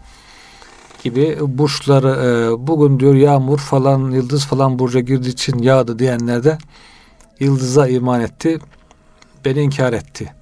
gibi 1.04 1.38
burçları 1.40 2.08
e, 2.08 2.66
bugün 2.66 3.00
diyor 3.00 3.14
yağmur 3.14 3.58
falan 3.58 4.10
yıldız 4.10 4.46
falan 4.46 4.78
burca 4.78 5.00
girdiği 5.00 5.28
için 5.28 5.58
yağdı 5.58 5.98
diyenler 5.98 6.44
de 6.44 6.58
yıldıza 7.40 7.88
iman 7.88 8.20
etti. 8.20 8.58
Beni 9.44 9.60
inkar 9.60 9.92
etti 9.92 10.32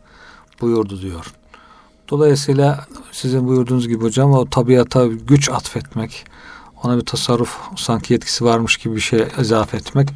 buyurdu 0.60 1.02
diyor. 1.02 1.34
Dolayısıyla 2.10 2.86
sizin 3.12 3.48
buyurduğunuz 3.48 3.88
gibi 3.88 4.04
hocam 4.04 4.32
o 4.32 4.50
tabiata 4.50 5.06
güç 5.06 5.50
atfetmek, 5.50 6.24
ona 6.82 6.96
bir 6.96 7.04
tasarruf 7.04 7.58
sanki 7.76 8.12
yetkisi 8.12 8.44
varmış 8.44 8.76
gibi 8.76 8.96
bir 8.96 9.00
şey 9.00 9.26
izafe 9.40 9.76
etmek. 9.76 10.08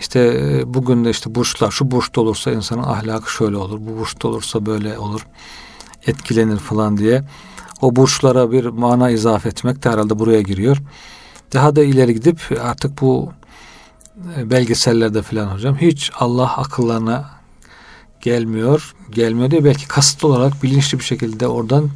İşte 0.00 0.20
e, 0.20 0.74
bugün 0.74 1.04
de 1.04 1.10
işte 1.10 1.34
burçlar 1.34 1.70
şu 1.70 1.90
burçta 1.90 2.20
olursa 2.20 2.50
insanın 2.50 2.82
ahlakı 2.82 3.32
şöyle 3.32 3.56
olur, 3.56 3.78
bu 3.80 3.98
burçta 3.98 4.28
olursa 4.28 4.66
böyle 4.66 4.98
olur, 4.98 5.26
etkilenir 6.06 6.58
falan 6.58 6.96
diye. 6.96 7.24
O 7.80 7.96
burçlara 7.96 8.52
bir 8.52 8.66
mana 8.66 9.10
izafe 9.10 9.48
etmek 9.48 9.84
de 9.84 9.90
herhalde 9.90 10.18
buraya 10.18 10.40
giriyor. 10.40 10.76
Daha 11.52 11.76
da 11.76 11.84
ileri 11.84 12.14
gidip 12.14 12.60
artık 12.62 13.00
bu 13.00 13.32
e, 14.36 14.50
belgesellerde 14.50 15.22
falan 15.22 15.46
hocam 15.46 15.76
hiç 15.76 16.10
Allah 16.18 16.56
akıllarına 16.56 17.39
gelmiyor. 18.22 18.94
Gelmiyor 19.10 19.50
diye 19.50 19.64
belki 19.64 19.88
kasıtlı 19.88 20.28
olarak 20.28 20.62
bilinçli 20.62 20.98
bir 20.98 21.04
şekilde 21.04 21.46
oradan 21.48 21.90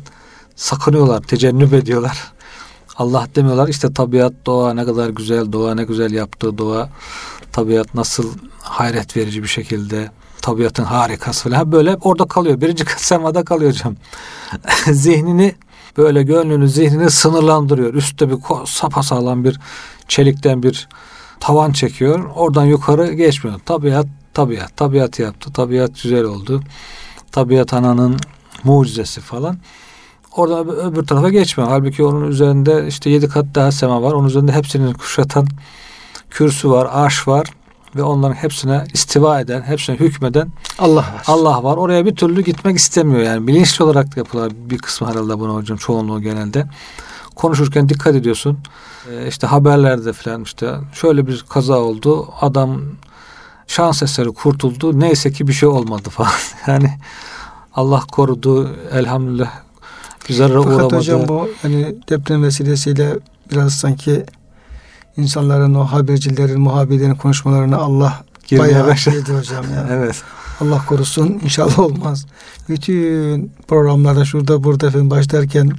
sakınıyorlar, 0.56 1.20
tecennüp 1.20 1.72
ediyorlar. 1.72 2.32
Allah 2.96 3.28
demiyorlar 3.36 3.68
işte 3.68 3.92
tabiat 3.92 4.32
doğa 4.46 4.74
ne 4.74 4.84
kadar 4.84 5.08
güzel 5.08 5.52
doğa 5.52 5.74
ne 5.74 5.84
güzel 5.84 6.12
yaptığı 6.12 6.58
doğa 6.58 6.88
tabiat 7.52 7.94
nasıl 7.94 8.30
hayret 8.60 9.16
verici 9.16 9.42
bir 9.42 9.48
şekilde 9.48 10.10
tabiatın 10.42 10.84
harikası 10.84 11.50
falan 11.50 11.72
böyle 11.72 11.96
orada 12.00 12.24
kalıyor. 12.24 12.60
Birinci 12.60 12.84
semada 12.96 13.44
kalıyor 13.44 13.72
hocam. 13.72 13.96
Zihnini 14.92 15.54
böyle 15.96 16.22
gönlünü 16.22 16.68
zihnini 16.68 17.10
sınırlandırıyor. 17.10 17.94
Üstte 17.94 18.30
bir 18.30 18.36
sapasağlam 18.66 19.44
bir 19.44 19.60
çelikten 20.08 20.62
bir 20.62 20.88
tavan 21.40 21.72
çekiyor. 21.72 22.30
Oradan 22.34 22.64
yukarı 22.64 23.12
geçmiyor. 23.12 23.60
Tabiat 23.66 24.06
tabiat. 24.34 24.76
Tabiat 24.76 25.18
yaptı. 25.18 25.52
Tabiat 25.52 26.02
güzel 26.02 26.24
oldu. 26.24 26.62
Tabiat 27.32 27.74
ananın 27.74 28.16
mucizesi 28.64 29.20
falan. 29.20 29.58
Oradan 30.36 30.68
öbür, 30.68 31.06
tarafa 31.06 31.28
geçmiyor. 31.28 31.70
Halbuki 31.70 32.04
onun 32.04 32.28
üzerinde 32.28 32.86
işte 32.88 33.10
yedi 33.10 33.28
kat 33.28 33.46
daha 33.54 33.72
sema 33.72 34.02
var. 34.02 34.12
Onun 34.12 34.28
üzerinde 34.28 34.52
hepsinin 34.52 34.92
kuşatan 34.92 35.46
kürsü 36.30 36.70
var, 36.70 36.88
arş 36.92 37.28
var 37.28 37.46
ve 37.96 38.02
onların 38.02 38.34
hepsine 38.34 38.84
istiva 38.92 39.40
eden, 39.40 39.62
hepsine 39.62 39.96
hükmeden 39.96 40.52
Allah 40.78 40.96
var. 40.96 41.22
Allah 41.26 41.64
var. 41.64 41.76
Oraya 41.76 42.06
bir 42.06 42.16
türlü 42.16 42.44
gitmek 42.44 42.76
istemiyor 42.76 43.20
yani. 43.20 43.46
Bilinçli 43.46 43.84
olarak 43.84 44.16
yapılan 44.16 44.50
bir 44.56 44.78
kısmı 44.78 45.08
herhalde 45.10 45.38
buna 45.38 45.54
hocam 45.54 45.76
çoğunluğu 45.76 46.20
genelde. 46.22 46.66
Konuşurken 47.34 47.88
dikkat 47.88 48.14
ediyorsun. 48.14 48.58
Ee, 49.10 49.28
işte 49.28 49.46
haberlerde 49.46 50.12
falan 50.12 50.42
işte 50.42 50.74
şöyle 50.92 51.26
bir 51.26 51.44
kaza 51.48 51.78
oldu. 51.78 52.28
Adam 52.40 52.80
şans 53.66 54.02
eseri 54.02 54.28
kurtuldu. 54.28 55.00
Neyse 55.00 55.32
ki 55.32 55.48
bir 55.48 55.52
şey 55.52 55.68
olmadı 55.68 56.10
falan. 56.10 56.30
Yani 56.66 56.98
Allah 57.74 58.00
korudu. 58.12 58.70
Elhamdülillah 58.92 59.50
zarara 60.30 60.62
Fakat 60.62 60.76
uğramadı. 60.76 60.96
hocam 60.96 61.28
bu 61.28 61.48
hani 61.62 61.94
deprem 62.08 62.42
vesilesiyle 62.42 63.14
biraz 63.52 63.72
sanki 63.74 64.24
insanların 65.16 65.74
o 65.74 65.84
habercilerin, 65.84 66.60
muhabirlerin 66.60 67.14
konuşmalarını 67.14 67.76
Allah 67.76 68.24
Girmeye 68.46 68.68
bayağı 68.68 68.86
başladı. 68.86 69.38
hocam 69.38 69.64
ya. 69.74 69.86
Evet. 69.90 70.22
Allah 70.60 70.84
korusun 70.88 71.40
inşallah 71.44 71.78
olmaz. 71.78 72.26
Bütün 72.68 73.52
programlarda 73.68 74.24
şurada 74.24 74.64
burada 74.64 74.86
efendim 74.86 75.10
başlarken 75.10 75.70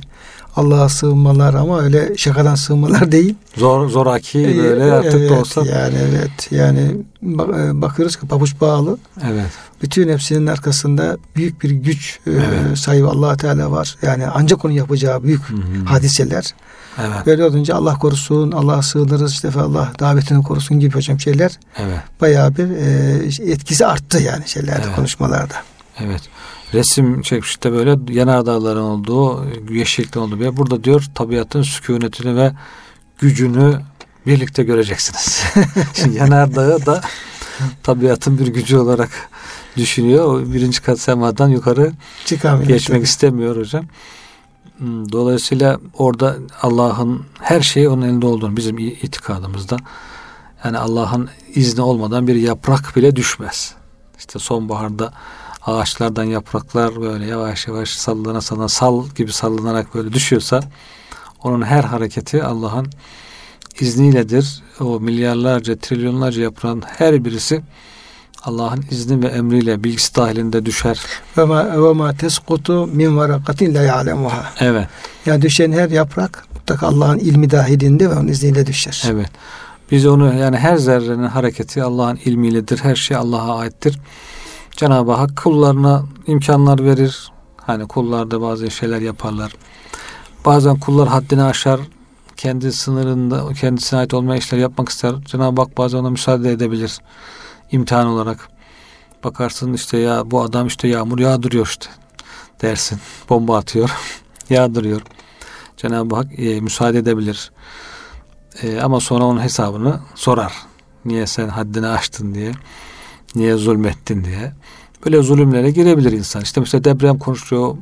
Allah'a 0.56 0.90
sığınmalar 0.90 1.54
ama 1.54 1.82
öyle 1.82 2.18
şakadan 2.18 2.56
sığınmalar 2.56 3.12
değil. 3.12 3.36
Zor 3.58 3.90
zoraki 3.90 4.40
Ee, 4.42 4.58
böyle 4.58 4.84
artık 4.84 5.14
evet, 5.14 5.30
da 5.30 5.34
olsa. 5.34 5.66
Yani 5.66 5.96
evet 6.10 6.52
yani 6.52 6.80
e, 7.24 7.82
bakıyoruz 7.82 8.16
ki 8.16 8.28
pabuç 8.28 8.62
bağlı. 8.62 8.98
Evet. 9.24 9.50
Bütün 9.82 10.10
hepsinin 10.10 10.48
arkasında 10.48 11.18
büyük 11.36 11.64
bir 11.64 11.70
güç 11.70 12.20
e, 12.28 12.32
Evet. 12.32 12.78
sahibi 12.78 13.08
allah 13.08 13.38
Teala 13.38 13.72
var. 13.72 13.96
Yani 14.02 14.28
ancak 14.34 14.66
onun 14.66 14.74
yapacağı 14.74 15.24
büyük 15.24 15.50
Hı 15.50 15.56
hı. 15.56 15.86
hadiseler. 15.86 16.54
Evet. 17.00 17.26
Böyle 17.26 17.44
olunca 17.46 17.76
Allah 17.76 17.98
korusun, 18.00 18.52
Allah'a 18.52 18.82
sığınırız 18.82 19.32
işte 19.32 19.50
Allah 19.60 19.92
davetini 20.00 20.44
korusun 20.44 20.80
gibi 20.80 20.96
hocam 20.96 21.20
şeyler 21.20 21.60
Evet. 21.78 22.00
bayağı 22.22 22.56
bir 22.58 22.70
e, 22.70 23.52
etkisi 23.52 23.86
arttı 23.86 24.22
yani 24.22 24.48
şeylerde 24.48 24.82
Evet. 24.86 24.96
konuşmalarda. 24.96 25.54
Evet. 26.00 26.22
Resim 26.76 27.22
çekmişte 27.22 27.72
böyle 27.72 28.14
yanardağların 28.14 28.82
olduğu, 28.84 29.46
yeşillikten 29.70 30.22
olduğu 30.22 30.40
bir 30.40 30.46
yer. 30.46 30.58
Burada 30.58 30.84
diyor 30.84 31.04
tabiatın 31.16 31.62
sükunetini 31.62 32.36
ve 32.36 32.52
gücünü 33.20 33.80
birlikte 34.28 34.64
göreceksiniz. 34.64 35.44
Şimdi 35.94 36.18
yanardağı 36.18 36.86
da 36.86 37.02
tabiatın 37.84 38.38
bir 38.40 38.48
gücü 38.48 38.78
olarak 38.78 39.10
düşünüyor. 39.78 40.26
O 40.26 40.54
birinci 40.54 40.82
kat 40.82 41.00
semadan 41.00 41.50
yukarı 41.50 41.92
Çıkamıyor. 42.26 42.68
geçmek 42.68 42.98
tabii. 42.98 43.04
istemiyor 43.04 43.58
hocam. 43.58 43.86
Hmm, 44.78 45.12
Dolayısıyla 45.12 45.80
orada 45.94 46.36
Allah'ın 46.62 47.26
her 47.42 47.62
şeyi 47.62 47.90
onun 47.90 48.02
elinde 48.02 48.26
olduğunu 48.26 48.58
bizim 48.58 48.78
itikadımızda 48.78 49.78
yani 50.66 50.78
Allah'ın 50.78 51.30
izni 51.56 51.82
olmadan 51.82 52.28
bir 52.28 52.36
yaprak 52.36 52.96
bile 52.96 53.16
düşmez. 53.16 53.74
İşte 54.18 54.40
sonbaharda 54.40 55.14
ağaçlardan 55.66 56.24
yapraklar 56.24 57.02
böyle 57.02 57.26
yavaş 57.26 57.68
yavaş 57.68 57.90
sallana 57.90 58.42
sallana 58.42 58.68
sal 58.68 59.06
gibi 59.16 59.34
sallanarak 59.34 59.96
böyle 59.96 60.14
düşüyorsa 60.14 60.60
onun 61.44 61.62
her 61.62 61.84
hareketi 61.84 62.44
Allah'ın 62.44 62.88
izniyledir. 63.80 64.64
O 64.80 65.00
milyarlarca, 65.00 65.76
trilyonlarca 65.76 66.42
yaprağın 66.42 66.84
her 66.98 67.26
birisi 67.26 67.62
Allah'ın 68.44 68.86
izni 68.92 69.24
ve 69.24 69.28
emriyle 69.28 69.84
bilgisi 69.84 70.16
dahilinde 70.16 70.66
düşer. 70.66 71.02
Ve 71.38 71.44
ma, 71.44 71.84
ve 71.84 71.94
ma 71.94 72.14
teskutu 72.14 72.88
min 72.88 73.18
varakatin 73.18 73.76
la 73.76 73.82
ya'lemuha. 73.82 74.46
Evet. 74.60 74.88
Yani 75.26 75.42
düşen 75.42 75.72
her 75.72 75.90
yaprak 75.90 76.46
mutlaka 76.56 76.88
Allah'ın 76.88 77.20
ilmi 77.20 77.52
dahilinde 77.52 78.10
ve 78.10 78.14
onun 78.14 78.28
izniyle 78.28 78.66
düşer. 78.66 79.04
Evet. 79.12 79.30
Biz 79.92 80.06
onu 80.06 80.40
yani 80.40 80.58
her 80.58 80.78
zerrenin 80.78 81.28
hareketi 81.28 81.84
Allah'ın 81.84 82.16
ilmiyledir. 82.16 82.80
Her 82.80 82.96
şey 82.96 83.18
Allah'a 83.18 83.58
aittir. 83.58 84.00
Cenab-ı 84.78 85.12
Hak 85.12 85.38
kullarına 85.38 86.04
imkanlar 86.28 86.86
verir. 86.86 87.32
Hani 87.58 87.88
kullar 87.88 88.32
da 88.32 88.42
bazı 88.42 88.72
şeyler 88.72 89.02
yaparlar. 89.02 89.56
Bazen 90.46 90.80
kullar 90.80 91.08
haddini 91.08 91.44
aşar. 91.44 91.80
Kendi 92.38 92.72
sınırında 92.72 93.54
kendisine 93.54 94.00
ait 94.00 94.14
olmayan 94.14 94.40
işler 94.40 94.58
yapmak 94.58 94.90
ister. 94.90 95.16
Cenab-ı 95.26 95.62
Hak 95.62 95.78
bazen 95.78 95.98
ona 95.98 96.10
müsaade 96.10 96.52
edebilir. 96.52 97.00
imtihan 97.72 98.08
olarak. 98.08 98.50
Bakarsın 99.24 99.74
işte 99.74 99.98
ya 99.98 100.32
bu 100.32 100.42
adam 100.42 100.68
işte 100.68 100.88
yağmur 100.88 101.20
yağdırıyor 101.20 101.66
işte 101.66 101.90
dersin. 102.62 103.00
Bomba 103.30 103.58
atıyor. 103.58 103.92
yağdırıyor. 104.50 105.02
Cenab-ı 105.78 106.16
Hak 106.16 106.40
e, 106.40 106.62
müsaade 106.62 106.98
edebilir. 106.98 107.52
E, 108.64 108.82
ama 108.82 109.00
sonra 109.00 109.24
onun 109.24 109.42
hesabını 109.42 110.00
sorar. 110.16 110.54
Niye 111.06 111.28
sen 111.28 111.48
haddini 111.48 111.88
aştın 111.88 112.36
diye. 112.36 112.52
Niye 113.36 113.56
zulmettin 113.56 114.24
diye. 114.24 114.54
Böyle 115.06 115.22
zulümlere 115.22 115.72
girebilir 115.72 116.12
insan. 116.12 116.42
İşte 116.42 116.62
mesela 116.62 116.84
deprem 116.84 117.20
konuşuyor. 117.20 117.78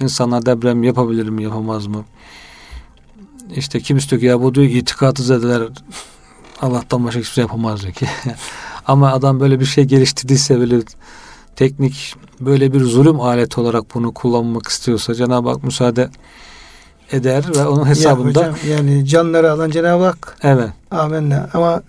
İnsanlar 0.00 0.46
deprem 0.46 0.82
yapabilir 0.82 1.28
mi 1.28 1.42
yapamaz 1.42 1.86
mı? 1.86 2.04
İşte 3.56 3.80
kimisi 3.80 4.10
diyor 4.10 4.20
ki 4.20 4.26
ya 4.26 4.42
bu 4.42 4.54
diyor 4.54 4.66
itikatı 4.66 5.22
zedeler 5.22 5.62
Allah'tan 6.60 7.04
başka 7.04 7.20
hiçbir 7.20 7.32
şey 7.32 7.42
yapamaz 7.42 7.82
diyor 7.82 7.92
ki. 7.92 8.06
Ama 8.86 9.12
adam 9.12 9.40
böyle 9.40 9.60
bir 9.60 9.64
şey 9.64 9.84
geliştirdiyse 9.84 10.60
böyle 10.60 10.80
teknik 11.56 12.14
böyle 12.40 12.72
bir 12.72 12.80
zulüm 12.80 13.20
aleti 13.20 13.60
olarak 13.60 13.94
bunu 13.94 14.14
kullanmak 14.14 14.66
istiyorsa 14.68 15.14
Cenab-ı 15.14 15.48
Hak 15.48 15.64
müsaade 15.64 16.10
eder 17.12 17.44
ve 17.56 17.66
onun 17.66 17.86
hesabında 17.86 18.42
ya 18.42 18.52
hocam, 18.52 18.70
yani 18.70 19.06
canları 19.06 19.52
alan 19.52 19.70
Cenab-ı 19.70 20.04
Hak 20.04 20.36
evet. 20.42 20.70
amenna 20.90 21.50
ama 21.54 21.82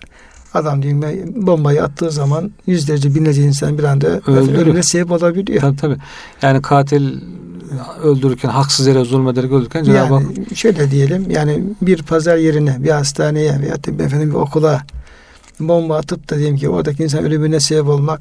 adam 0.56 0.82
diyeyim 0.82 1.02
bombayı 1.46 1.82
attığı 1.82 2.10
zaman 2.10 2.50
yüzlerce 2.66 3.14
binlerce 3.14 3.42
insan 3.42 3.78
bir 3.78 3.84
anda 3.84 4.06
ölümüne 4.26 4.82
sebep 4.82 5.10
olabiliyor. 5.10 5.60
Tabii 5.60 5.76
tabii. 5.76 5.96
Yani 6.42 6.62
katil 6.62 7.20
öldürürken 8.02 8.48
haksız 8.48 8.86
yere 8.86 9.04
zulmederek 9.04 9.52
öldürürken 9.52 9.84
Cenab-ı 9.84 10.14
Hak 10.14 10.22
Yani 10.22 10.56
şöyle 10.56 10.90
diyelim 10.90 11.30
yani 11.30 11.64
bir 11.82 12.02
pazar 12.02 12.36
yerine 12.36 12.76
bir 12.78 12.90
hastaneye 12.90 13.60
veya 13.60 13.84
da 13.84 14.04
efendim 14.04 14.30
bir 14.30 14.34
okula 14.34 14.82
bomba 15.60 15.96
atıp 15.96 16.30
da 16.30 16.38
diyelim 16.38 16.56
ki 16.56 16.68
oradaki 16.68 17.02
insan 17.02 17.24
ölümüne 17.24 17.60
sebep 17.60 17.88
olmak 17.88 18.20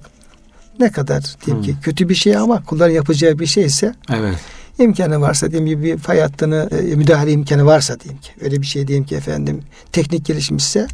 ne 0.79 0.91
kadar 0.91 1.35
diyelim 1.45 1.63
ki 1.63 1.71
Hmm. 1.71 1.81
kötü 1.81 2.09
bir 2.09 2.15
şey 2.15 2.37
ama 2.37 2.63
kulların 2.63 2.93
yapacağı 2.93 3.39
bir 3.39 3.45
şeyse 3.45 3.95
evet. 4.13 4.35
imkanı 4.79 5.21
varsa 5.21 5.51
diyelim 5.51 5.67
ki 5.67 5.83
bir 5.83 5.97
fay 5.97 6.19
hattını 6.19 6.69
e, 6.71 6.95
müdahale 6.95 7.31
imkanı 7.31 7.65
varsa 7.65 7.99
diyelim 7.99 8.21
ki 8.21 8.31
öyle 8.41 8.61
bir 8.61 8.65
şey 8.65 8.87
diyelim 8.87 9.05
ki 9.05 9.15
efendim 9.15 9.61
teknik 9.91 10.25
gelişmişse 10.25 10.87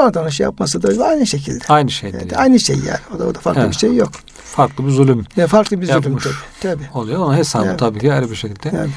oradan 0.00 0.28
şey 0.28 0.44
yapması 0.44 0.82
da 0.82 1.04
aynı 1.06 1.26
şekilde. 1.26 1.64
Aynı 1.68 1.90
şeydir. 1.90 2.18
Evet, 2.22 2.32
yani. 2.32 2.42
Aynı 2.42 2.60
şey 2.60 2.76
yani. 2.76 2.98
O 3.16 3.18
da, 3.18 3.24
o 3.26 3.34
da 3.34 3.38
farklı 3.38 3.60
Evet. 3.60 3.70
bir 3.72 3.76
şey 3.76 3.94
yok. 3.96 4.10
Farklı 4.44 4.86
bir 4.86 4.90
zulüm 4.90 5.24
Yani 5.36 5.48
farklı 5.48 5.80
bir 5.80 5.86
zulüm 5.86 6.02
tabii. 6.02 6.34
tabii. 6.60 6.88
oluyor. 6.94 7.18
Onun 7.18 7.36
hesabı 7.36 7.66
Evet. 7.66 7.78
tabii 7.78 7.98
ki 7.98 8.12
ayrı 8.12 8.30
bir 8.30 8.36
şekilde 8.36 8.76
Yani, 8.76 8.90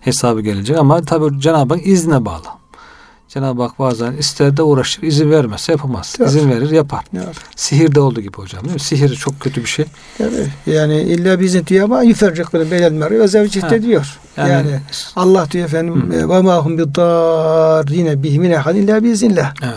hesabı 0.00 0.40
gelecek 0.40 0.78
ama 0.78 1.02
tabii 1.02 1.40
Cenab-ı 1.40 1.74
Hak 1.74 1.86
izne 1.86 2.24
bağlı. 2.24 2.42
Cenab-ı 3.28 3.62
Hak 3.62 3.78
bazen 3.78 4.12
ister 4.12 4.56
de 4.56 4.62
uğraşır, 4.62 5.02
izin 5.02 5.30
vermezse 5.30 5.72
yapamaz. 5.72 6.16
Evet. 6.18 6.28
İzin 6.28 6.50
verir, 6.50 6.70
yapar. 6.70 7.04
yani, 7.12 7.26
Sihirde 7.56 8.00
olduğu 8.00 8.20
gibi 8.20 8.36
hocam 8.36 8.64
değil 8.64 8.74
mi? 8.74 8.80
Sihir 8.80 9.14
çok 9.14 9.40
kötü 9.40 9.60
bir 9.60 9.66
şey. 9.68 9.84
yani, 10.18 10.46
yani 10.66 11.00
illa 11.00 11.40
bizim 11.40 11.66
diyor 11.66 11.84
ama 11.84 12.02
yüfercikleri 12.02 12.70
belel 12.70 12.92
meri 12.92 13.20
ve 13.20 13.28
zevcihte 13.28 13.82
diyor. 13.82 14.18
Yani, 14.36 14.50
Yani, 14.52 14.80
Allah 15.16 15.50
diyor 15.50 15.64
efendim 15.64 16.10
ve 16.10 16.24
ma 16.40 16.56
hum 16.64 16.78
biddar 16.78 17.88
yine 17.88 18.22
bihmin 18.22 18.50
ehad 18.50 18.74
illa 18.76 19.04
biiznillah. 19.04 19.54
evet. 19.62 19.74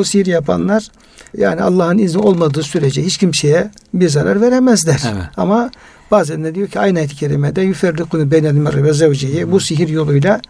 Bu 0.00 0.04
sihir 0.04 0.26
yapanlar 0.26 0.88
yani 1.36 1.62
Allah'ın 1.62 1.98
izni 1.98 2.20
olmadığı 2.20 2.62
sürece 2.62 3.04
hiç 3.04 3.18
kimseye 3.18 3.70
bir 3.94 4.08
zarar 4.08 4.40
veremezler. 4.40 5.02
Evet. 5.12 5.24
Ama 5.36 5.70
bazen 6.10 6.44
de 6.44 6.54
diyor 6.54 6.68
ki 6.68 6.80
aynı 6.80 6.98
ayet-i 6.98 7.16
kerimede 7.16 7.60
yüferrikunu 7.60 8.30
beynel 8.30 8.52
mer'i 8.52 8.84
ve 8.84 8.92
zevcihi 8.92 9.52
bu 9.52 9.60
sihir 9.60 9.88
yoluyla 9.88 10.40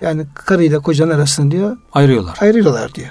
yani 0.00 0.26
karıyla 0.34 0.80
kocanın 0.80 1.10
arasını 1.10 1.50
diyor 1.50 1.76
Ayırıyorlar. 1.92 2.36
ayrılıyorlar 2.40 2.94
diyor. 2.94 3.08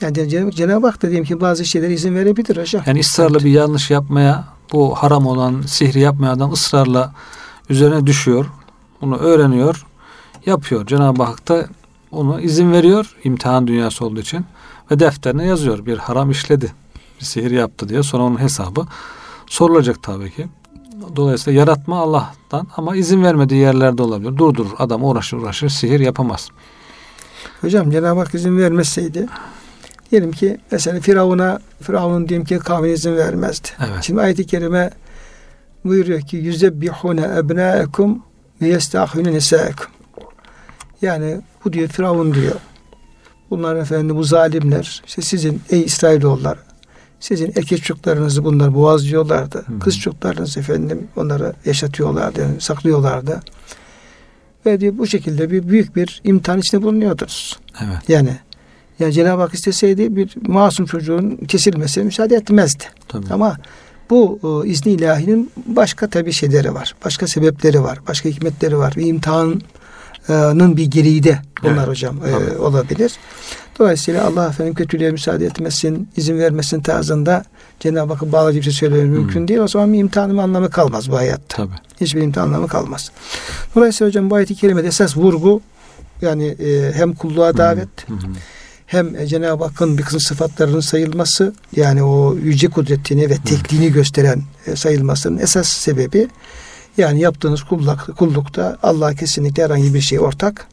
Yani 0.00 0.16
Cenab- 0.16 0.50
Cenab-ı 0.54 0.86
Hak 0.86 1.02
da 1.02 1.08
diyelim 1.08 1.24
ki 1.24 1.40
bazı 1.40 1.64
şeylere 1.64 1.92
izin 1.92 2.14
verebilir 2.14 2.56
hocam. 2.56 2.82
Yani 2.86 3.00
ısrarla 3.00 3.38
bir 3.38 3.50
yanlış 3.50 3.90
yapmaya, 3.90 4.44
bu 4.72 4.94
haram 4.94 5.26
olan 5.26 5.62
sihri 5.66 6.00
yapmaya 6.00 6.32
adam 6.32 6.52
ısrarla 6.52 7.14
üzerine 7.68 8.06
düşüyor. 8.06 8.46
Bunu 9.00 9.16
öğreniyor, 9.16 9.86
yapıyor. 10.46 10.86
Cenab-ı 10.86 11.22
Hak 11.22 11.48
da 11.48 11.66
onu 12.10 12.40
izin 12.40 12.72
veriyor 12.72 13.16
imtihan 13.24 13.66
dünyası 13.66 14.04
olduğu 14.04 14.20
için 14.20 14.44
ve 14.90 14.98
defterine 14.98 15.46
yazıyor. 15.46 15.86
Bir 15.86 15.98
haram 15.98 16.30
işledi, 16.30 16.72
bir 17.20 17.24
sihir 17.24 17.50
yaptı 17.50 17.88
diye. 17.88 18.02
Sonra 18.02 18.22
onun 18.22 18.40
hesabı 18.40 18.86
sorulacak 19.46 20.02
tabii 20.02 20.30
ki. 20.30 20.46
Dolayısıyla 21.16 21.60
yaratma 21.60 21.98
Allah'tan 21.98 22.66
ama 22.76 22.96
izin 22.96 23.24
vermediği 23.24 23.60
yerlerde 23.60 24.02
olabilir. 24.02 24.36
Durdurur. 24.36 24.70
Adam 24.78 25.04
uğraşır 25.04 25.36
uğraşır 25.36 25.68
sihir 25.68 26.00
yapamaz. 26.00 26.48
Hocam 27.60 27.90
Cenab-ı 27.90 28.20
Hak 28.20 28.34
izin 28.34 28.58
vermeseydi 28.58 29.26
diyelim 30.10 30.32
ki 30.32 30.58
mesela 30.70 31.00
Firavun'a 31.00 31.60
Firavun'un 31.82 32.28
diyelim 32.28 32.46
ki 32.46 32.58
kavmine 32.58 32.92
izin 32.92 33.16
vermezdi. 33.16 33.68
Evet. 33.78 34.02
Şimdi 34.02 34.20
ayet-i 34.20 34.46
kerime 34.46 34.90
buyuruyor 35.84 36.20
ki 36.20 36.36
yüzebbihune 36.36 37.22
ebnâekum 37.38 38.22
ve 38.60 38.68
yestahune 38.68 39.32
nisâekum. 39.32 39.86
Yani 41.02 41.40
bu 41.64 41.72
diyor 41.72 41.88
Firavun 41.88 42.34
diyor. 42.34 42.56
Bunlar 43.50 43.76
efendim 43.76 44.16
bu 44.16 44.24
zalimler. 44.24 45.02
işte 45.06 45.22
sizin 45.22 45.62
ey 45.70 45.80
İsrailoğullar 45.80 46.58
sizin 47.20 47.46
erkek 47.46 47.84
çocuklarınızı 47.84 48.44
bunlar 48.44 48.74
boğazlıyorlardı. 48.74 49.58
Hı 49.66 49.72
hı. 49.72 49.78
Kız 49.78 49.98
çocuklarınızı 49.98 50.60
efendim 50.60 51.08
onları 51.16 51.52
yaşatıyorlardı, 51.64 52.40
yani 52.40 52.60
saklıyorlardı. 52.60 53.40
Ve 54.66 54.80
diyor 54.80 54.98
bu 54.98 55.06
şekilde 55.06 55.50
bir 55.50 55.68
büyük 55.68 55.96
bir 55.96 56.20
imtihan 56.24 56.58
içinde 56.58 56.82
bulunuyordunuz. 56.82 57.58
Evet. 57.80 58.08
Yani 58.08 58.36
yani 58.98 59.12
Cenab-ı 59.12 59.42
Hak 59.42 59.54
isteseydi 59.54 60.16
bir 60.16 60.34
masum 60.46 60.86
çocuğun 60.86 61.36
kesilmesine 61.36 62.04
müsaade 62.04 62.36
etmezdi. 62.36 62.84
Tabii. 63.08 63.26
Ama 63.30 63.56
bu 64.10 64.38
e, 64.64 64.68
izni 64.68 64.92
ilahinin 64.92 65.50
başka 65.66 66.08
tabi 66.08 66.32
şeyleri 66.32 66.74
var. 66.74 66.94
Başka 67.04 67.26
sebepleri 67.26 67.82
var. 67.82 67.98
Başka 68.08 68.28
hikmetleri 68.28 68.78
var. 68.78 68.94
Bir 68.96 69.06
imtihanın 70.28 70.76
bir 70.76 70.86
gereği 70.86 71.22
de 71.22 71.38
bunlar 71.62 71.76
Evet, 71.76 71.88
hocam 71.88 72.16
e, 72.26 72.58
olabilir. 72.58 73.12
Dolayısıyla 73.78 74.24
Allah 74.24 74.48
efendim 74.48 74.74
kötülüğe 74.74 75.10
müsaade 75.10 75.46
etmesin, 75.46 76.08
izin 76.16 76.38
vermesin 76.38 76.80
tarzında 76.80 77.44
Cenab-ı 77.80 78.12
Hakk'a 78.12 78.32
bağlı 78.32 78.54
bir 78.54 78.62
şey 78.62 78.72
söylemek 78.72 79.06
mümkün 79.06 79.48
değil. 79.48 79.60
O 79.60 79.68
zaman 79.68 79.92
bir 79.92 79.98
imtihanın 79.98 80.38
anlamı 80.38 80.70
kalmaz 80.70 81.10
bu 81.10 81.16
hayatta. 81.16 81.56
Tabii. 81.56 81.74
Hiçbir 82.00 82.22
imtihan 82.22 82.46
anlamı 82.46 82.68
kalmaz. 82.68 83.10
Dolayısıyla 83.74 84.08
hocam 84.08 84.30
bu 84.30 84.34
ayet-i 84.34 84.54
kerimede 84.54 84.86
esas 84.86 85.16
vurgu 85.16 85.60
yani 86.22 86.46
e, 86.46 86.92
hem 86.94 87.14
kulluğa 87.14 87.56
davet 87.56 88.08
Hı 88.08 88.14
hı. 88.14 88.18
hem 88.86 89.16
e, 89.16 89.26
Cenab-ı 89.26 89.64
Hakk'ın 89.64 89.98
bir 89.98 90.02
kısım 90.02 90.20
sıfatlarının 90.20 90.80
sayılması 90.80 91.52
yani 91.76 92.02
o 92.02 92.34
yüce 92.34 92.68
kudretini 92.68 93.30
ve 93.30 93.36
tekliğini 93.36 93.92
gösteren 93.92 94.42
e, 94.66 94.76
sayılmasının 94.76 95.38
esas 95.38 95.68
sebebi 95.68 96.28
yani 97.00 97.20
yaptığınız 97.20 97.62
kulluk, 97.62 98.16
kullukta 98.16 98.78
Allah'a 98.82 99.14
kesinlikle 99.14 99.64
herhangi 99.64 99.94
bir 99.94 100.00
şey 100.00 100.20
ortak 100.20 100.66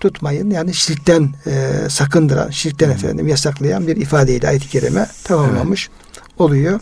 tutmayın. 0.00 0.50
Yani 0.50 0.74
şirkten 0.74 1.30
e, 1.46 1.70
sakındıran, 1.88 2.50
şirkten 2.50 2.88
Hı. 2.88 2.92
efendim 2.92 3.28
yasaklayan 3.28 3.86
bir 3.86 3.96
ifadeyle 3.96 4.48
ayet-i 4.48 4.68
kerime 4.68 5.06
tamamlamış 5.24 5.90
oluyor. 6.38 6.80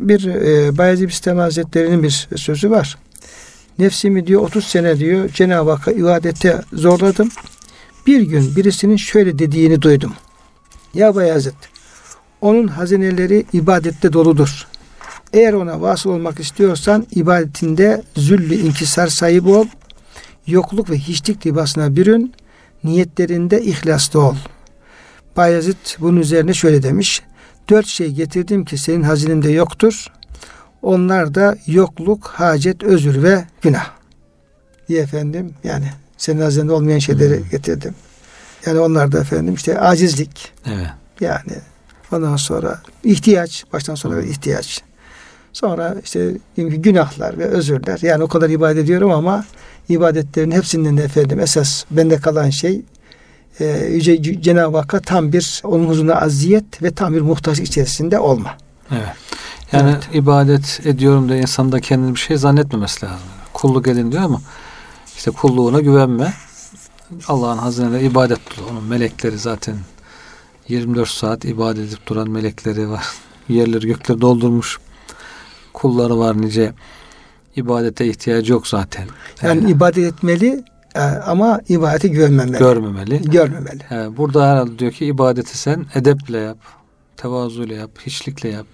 Bir 0.00 0.26
e, 0.26 0.78
Bayezid 0.78 1.08
Bistami 1.08 1.40
Hazretleri'nin 1.40 2.02
bir 2.02 2.28
sözü 2.36 2.70
var. 2.70 2.98
Nefsimi 3.78 4.26
diyor 4.26 4.42
30 4.42 4.64
sene 4.64 4.98
diyor 4.98 5.28
Cenab-ı 5.28 5.70
Hakk'a 5.70 5.92
ibadete 5.92 6.60
zorladım. 6.72 7.28
Bir 8.06 8.20
gün 8.20 8.56
birisinin 8.56 8.96
şöyle 8.96 9.38
dediğini 9.38 9.82
duydum. 9.82 10.12
Ya 10.94 11.14
Bayezid 11.14 11.54
onun 12.40 12.68
hazineleri 12.68 13.46
ibadette 13.52 14.12
doludur. 14.12 14.66
Eğer 15.32 15.52
ona 15.52 15.80
vasıl 15.80 16.10
olmak 16.10 16.40
istiyorsan 16.40 17.06
ibadetinde 17.14 18.02
züllü 18.16 18.54
inkisar 18.54 19.06
sahibi 19.06 19.48
ol. 19.48 19.66
Yokluk 20.46 20.90
ve 20.90 20.98
hiçlik 20.98 21.46
libasına 21.46 21.96
bürün. 21.96 22.34
Niyetlerinde 22.84 23.62
ihlaslı 23.62 24.20
ol. 24.20 24.34
Bayezid 25.36 25.76
bunun 25.98 26.20
üzerine 26.20 26.54
şöyle 26.54 26.82
demiş. 26.82 27.22
Dört 27.68 27.86
şey 27.86 28.10
getirdim 28.12 28.64
ki 28.64 28.78
senin 28.78 29.02
hazinende 29.02 29.50
yoktur. 29.50 30.06
Onlar 30.82 31.34
da 31.34 31.56
yokluk, 31.66 32.26
hacet, 32.26 32.82
özür 32.82 33.22
ve 33.22 33.44
günah. 33.62 33.90
Diye 34.88 35.02
efendim 35.02 35.54
yani 35.64 35.90
senin 36.16 36.40
hazinende 36.40 36.72
olmayan 36.72 36.98
şeyleri 36.98 37.38
Hmm. 37.38 37.48
getirdim. 37.50 37.94
Yani 38.66 38.78
onlar 38.78 39.12
da 39.12 39.20
efendim 39.20 39.54
işte 39.54 39.80
acizlik 39.80 40.52
Evet. 40.66 40.86
yani 41.20 41.52
ondan 42.12 42.36
sonra 42.36 42.80
ihtiyaç 43.04 43.64
baştan 43.72 43.94
sona 43.94 44.20
ihtiyaç. 44.22 44.82
Sonra 45.52 45.96
işte 46.04 46.32
günahlar 46.56 47.38
ve 47.38 47.44
özürler. 47.44 47.98
Yani 48.02 48.24
o 48.24 48.28
kadar 48.28 48.50
ibadet 48.50 48.84
ediyorum 48.84 49.10
ama 49.10 49.44
ibadetlerin 49.88 50.50
hepsinden 50.50 50.96
de 50.96 51.02
efendim 51.02 51.40
esas 51.40 51.84
bende 51.90 52.16
kalan 52.16 52.50
şey 52.50 52.82
e, 53.60 53.86
Yüce 53.90 54.42
Cenab-ı 54.42 54.76
Hakk'a 54.76 55.00
tam 55.00 55.32
bir 55.32 55.62
onun 55.64 55.88
huzuruna 55.88 56.14
aziyet 56.14 56.82
ve 56.82 56.90
tam 56.90 57.14
bir 57.14 57.20
muhtaçlık 57.20 57.66
içerisinde 57.66 58.18
olma. 58.18 58.56
Evet. 58.90 59.16
Yani 59.72 59.90
Evet. 59.90 60.08
ibadet 60.12 60.80
ediyorum 60.84 61.28
da 61.28 61.36
insan 61.36 61.72
da 61.72 61.80
kendini 61.80 62.14
bir 62.14 62.20
şey 62.20 62.36
zannetmemesi 62.36 63.06
lazım. 63.06 63.18
Kulluk 63.52 63.88
edin 63.88 64.12
diyor 64.12 64.22
ama 64.22 64.40
işte 65.16 65.30
kulluğuna 65.30 65.80
güvenme. 65.80 66.32
Allah'ın 67.28 67.58
hazineleri 67.58 68.06
ibadet 68.06 68.38
dolu. 68.50 68.66
Onun 68.70 68.84
melekleri 68.84 69.38
zaten 69.38 69.76
24 70.68 71.08
saat 71.08 71.44
ibadet 71.44 71.88
edip 71.88 72.06
duran 72.06 72.30
melekleri 72.30 72.90
var. 72.90 73.04
Yerleri 73.48 73.86
gökleri 73.86 74.20
doldurmuş. 74.20 74.78
Kulları 75.72 76.18
var 76.18 76.40
nice. 76.40 76.72
ibadete 77.56 78.06
ihtiyacı 78.06 78.52
yok 78.52 78.68
zaten. 78.68 79.04
Yani 79.42 79.70
ibadet 79.70 80.14
etmeli 80.14 80.64
e, 80.94 81.00
ama 81.00 81.60
ibadeti 81.68 82.10
güvenmemeli. 82.10 82.58
görmemeli. 82.58 83.22
görmemeli. 83.22 83.82
Ee, 83.90 84.16
burada 84.16 84.48
herhalde 84.50 84.78
diyor 84.78 84.92
ki 84.92 85.06
ibadeti 85.06 85.58
sen 85.58 85.86
edeple 85.94 86.38
yap, 86.38 86.58
tevazuyla 87.16 87.76
yap, 87.76 87.90
hiçlikle 88.06 88.48
yap. 88.48 88.66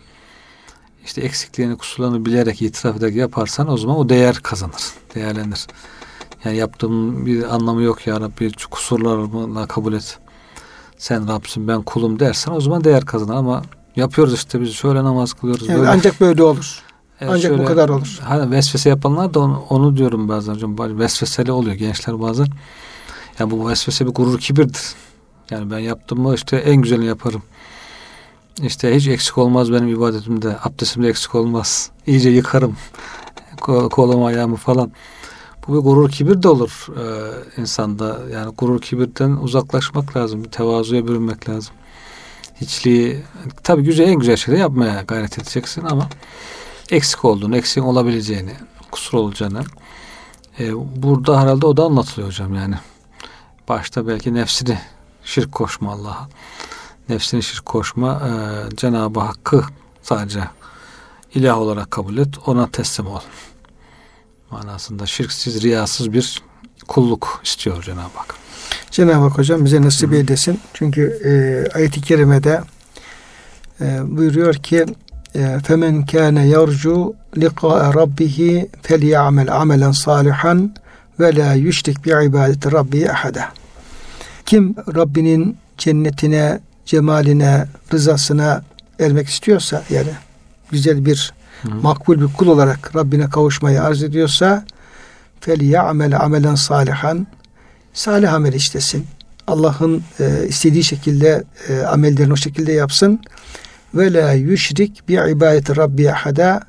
işte 1.04 1.20
eksikliğini, 1.20 1.76
kusurlarını 1.76 2.24
bilerek 2.24 2.62
itiraf 2.62 2.96
ederek 2.96 3.16
yaparsan 3.16 3.72
o 3.72 3.76
zaman 3.76 3.96
o 3.96 4.08
değer 4.08 4.36
kazanır, 4.36 4.92
değerlenir. 5.14 5.66
Yani 6.44 6.56
yaptığım 6.56 7.26
bir 7.26 7.54
anlamı 7.54 7.82
yok 7.82 8.06
ya 8.06 8.20
Rabbi 8.20 8.52
kusurlarımla 8.70 9.66
kabul 9.66 9.92
et. 9.92 10.18
Sen 10.98 11.28
Rabbsin 11.28 11.68
ben 11.68 11.82
kulum 11.82 12.18
dersen 12.20 12.52
o 12.52 12.60
zaman 12.60 12.84
değer 12.84 13.04
kazanır 13.04 13.34
ama 13.34 13.62
yapıyoruz 13.96 14.34
işte 14.34 14.60
biz 14.60 14.72
şöyle 14.72 15.04
namaz 15.04 15.32
kılıyoruz. 15.32 15.68
Yani 15.68 15.78
böyle. 15.78 15.90
ancak 15.90 16.20
böyle 16.20 16.42
olur. 16.42 16.82
Evet, 17.20 17.32
ancak 17.32 17.50
şöyle, 17.50 17.62
bu 17.62 17.66
kadar 17.66 17.88
olur. 17.88 18.18
Hani 18.22 18.50
vesvese 18.50 18.88
yapanlar 18.88 19.34
da 19.34 19.40
onu, 19.40 19.64
onu 19.70 19.96
diyorum 19.96 20.28
bazen 20.28 20.54
hocam. 20.54 20.78
Vesveseli 20.78 21.52
oluyor 21.52 21.74
gençler 21.74 22.20
bazen. 22.20 22.46
Yani 23.38 23.50
bu 23.50 23.68
vesvese 23.68 24.06
bir 24.06 24.12
gurur 24.12 24.38
kibirdir. 24.38 24.94
Yani 25.50 25.70
ben 25.70 25.78
yaptım 25.78 26.20
mı 26.20 26.34
işte 26.34 26.56
en 26.56 26.76
güzelini 26.76 27.06
yaparım. 27.06 27.42
İşte 28.62 28.96
hiç 28.96 29.08
eksik 29.08 29.38
olmaz 29.38 29.72
benim 29.72 29.88
ibadetimde. 29.88 30.56
Abdestimde 30.62 31.08
eksik 31.08 31.34
olmaz. 31.34 31.90
İyice 32.06 32.30
yıkarım. 32.30 32.76
Kolumu 33.90 34.26
ayağımı 34.26 34.56
falan. 34.56 34.92
Bu 35.68 35.74
bir 35.74 35.78
gurur 35.78 36.10
kibir 36.10 36.42
de 36.42 36.48
olur 36.48 36.86
e, 36.96 37.60
insanda. 37.60 38.18
Yani 38.32 38.54
gurur 38.58 38.80
kibirden 38.80 39.30
uzaklaşmak 39.30 40.16
lazım. 40.16 40.42
Tevazuya 40.42 41.06
bürünmek 41.06 41.48
lazım. 41.48 41.74
Hiçliği 42.60 43.22
tabii 43.62 43.82
güzel 43.82 44.08
en 44.08 44.14
güzel 44.14 44.36
şeyleri 44.36 44.60
yapmaya 44.60 45.02
gayret 45.02 45.38
edeceksin 45.38 45.84
ama 45.84 46.08
eksik 46.90 47.24
olduğunu, 47.24 47.56
eksiğin 47.56 47.86
olabileceğini, 47.86 48.52
kusur 48.90 49.18
olacağını 49.18 49.64
e, 50.60 50.72
burada 51.02 51.40
herhalde 51.40 51.66
o 51.66 51.76
da 51.76 51.84
anlatılıyor 51.84 52.28
hocam 52.28 52.54
yani. 52.54 52.74
Başta 53.68 54.06
belki 54.06 54.34
nefsini 54.34 54.78
şirk 55.24 55.52
koşma 55.52 55.92
Allah'a. 55.92 56.28
Nefsini 57.08 57.42
şirk 57.42 57.66
koşma 57.66 58.22
e, 58.28 58.30
Cenab-ı 58.76 59.20
Hakk'ı 59.20 59.64
sadece 60.02 60.44
ilah 61.34 61.58
olarak 61.58 61.90
kabul 61.90 62.16
et. 62.16 62.34
Ona 62.46 62.70
teslim 62.70 63.06
ol. 63.06 63.20
Manasında 64.50 65.06
şirksiz, 65.06 65.62
riyasız 65.62 66.12
bir 66.12 66.42
kulluk 66.88 67.40
istiyor 67.44 67.82
Cenab-ı 67.82 68.18
Hak. 68.18 68.45
Cenab-ı 68.96 69.12
Hak 69.12 69.38
hocam 69.38 69.64
bize 69.64 69.82
nasip 69.82 70.12
eylesin. 70.12 70.60
Çünkü 70.74 71.02
e, 71.24 71.30
ayet-i 71.76 72.00
kerimede 72.00 72.60
e, 73.80 74.16
buyuruyor 74.16 74.54
ki 74.54 74.86
femen 75.64 76.06
kâne 76.06 76.46
yarcu 76.48 77.14
liqâ'e 77.36 77.94
rabbihi 77.94 78.68
felya'mel 78.82 79.56
amelen 79.56 79.92
salihan 79.92 80.74
ve 81.20 81.36
la 81.36 81.54
yüşrik 81.54 82.04
bi 82.04 82.10
ibadeti 82.10 82.72
rabbi 82.72 83.10
ahada. 83.10 83.48
Kim 84.46 84.74
Rabbinin 84.94 85.56
cennetine, 85.78 86.60
cemaline, 86.86 87.66
rızasına 87.92 88.62
ermek 89.00 89.28
istiyorsa 89.28 89.82
yani 89.90 90.10
güzel 90.70 91.06
bir 91.06 91.32
Hı. 91.62 91.74
makbul 91.74 92.20
bir 92.20 92.32
kul 92.32 92.46
olarak 92.46 92.96
Rabbine 92.96 93.30
kavuşmayı 93.30 93.82
arz 93.82 94.02
ediyorsa 94.02 94.64
ya'mel 95.46 96.20
amelen 96.20 96.54
salihan 96.54 97.26
salih 97.96 98.34
amel 98.34 98.52
işlesin. 98.52 99.06
Allah'ın 99.46 100.02
e, 100.20 100.48
istediği 100.48 100.84
şekilde 100.84 101.44
e, 101.68 101.80
amellerini 101.80 102.32
o 102.32 102.36
şekilde 102.36 102.72
yapsın. 102.72 103.20
Ve 103.94 104.12
la 104.12 104.32
yüşrik 104.32 105.08
bi 105.08 105.12
ibadeti 105.12 105.76
rabbi 105.76 106.12
ahada 106.12 106.60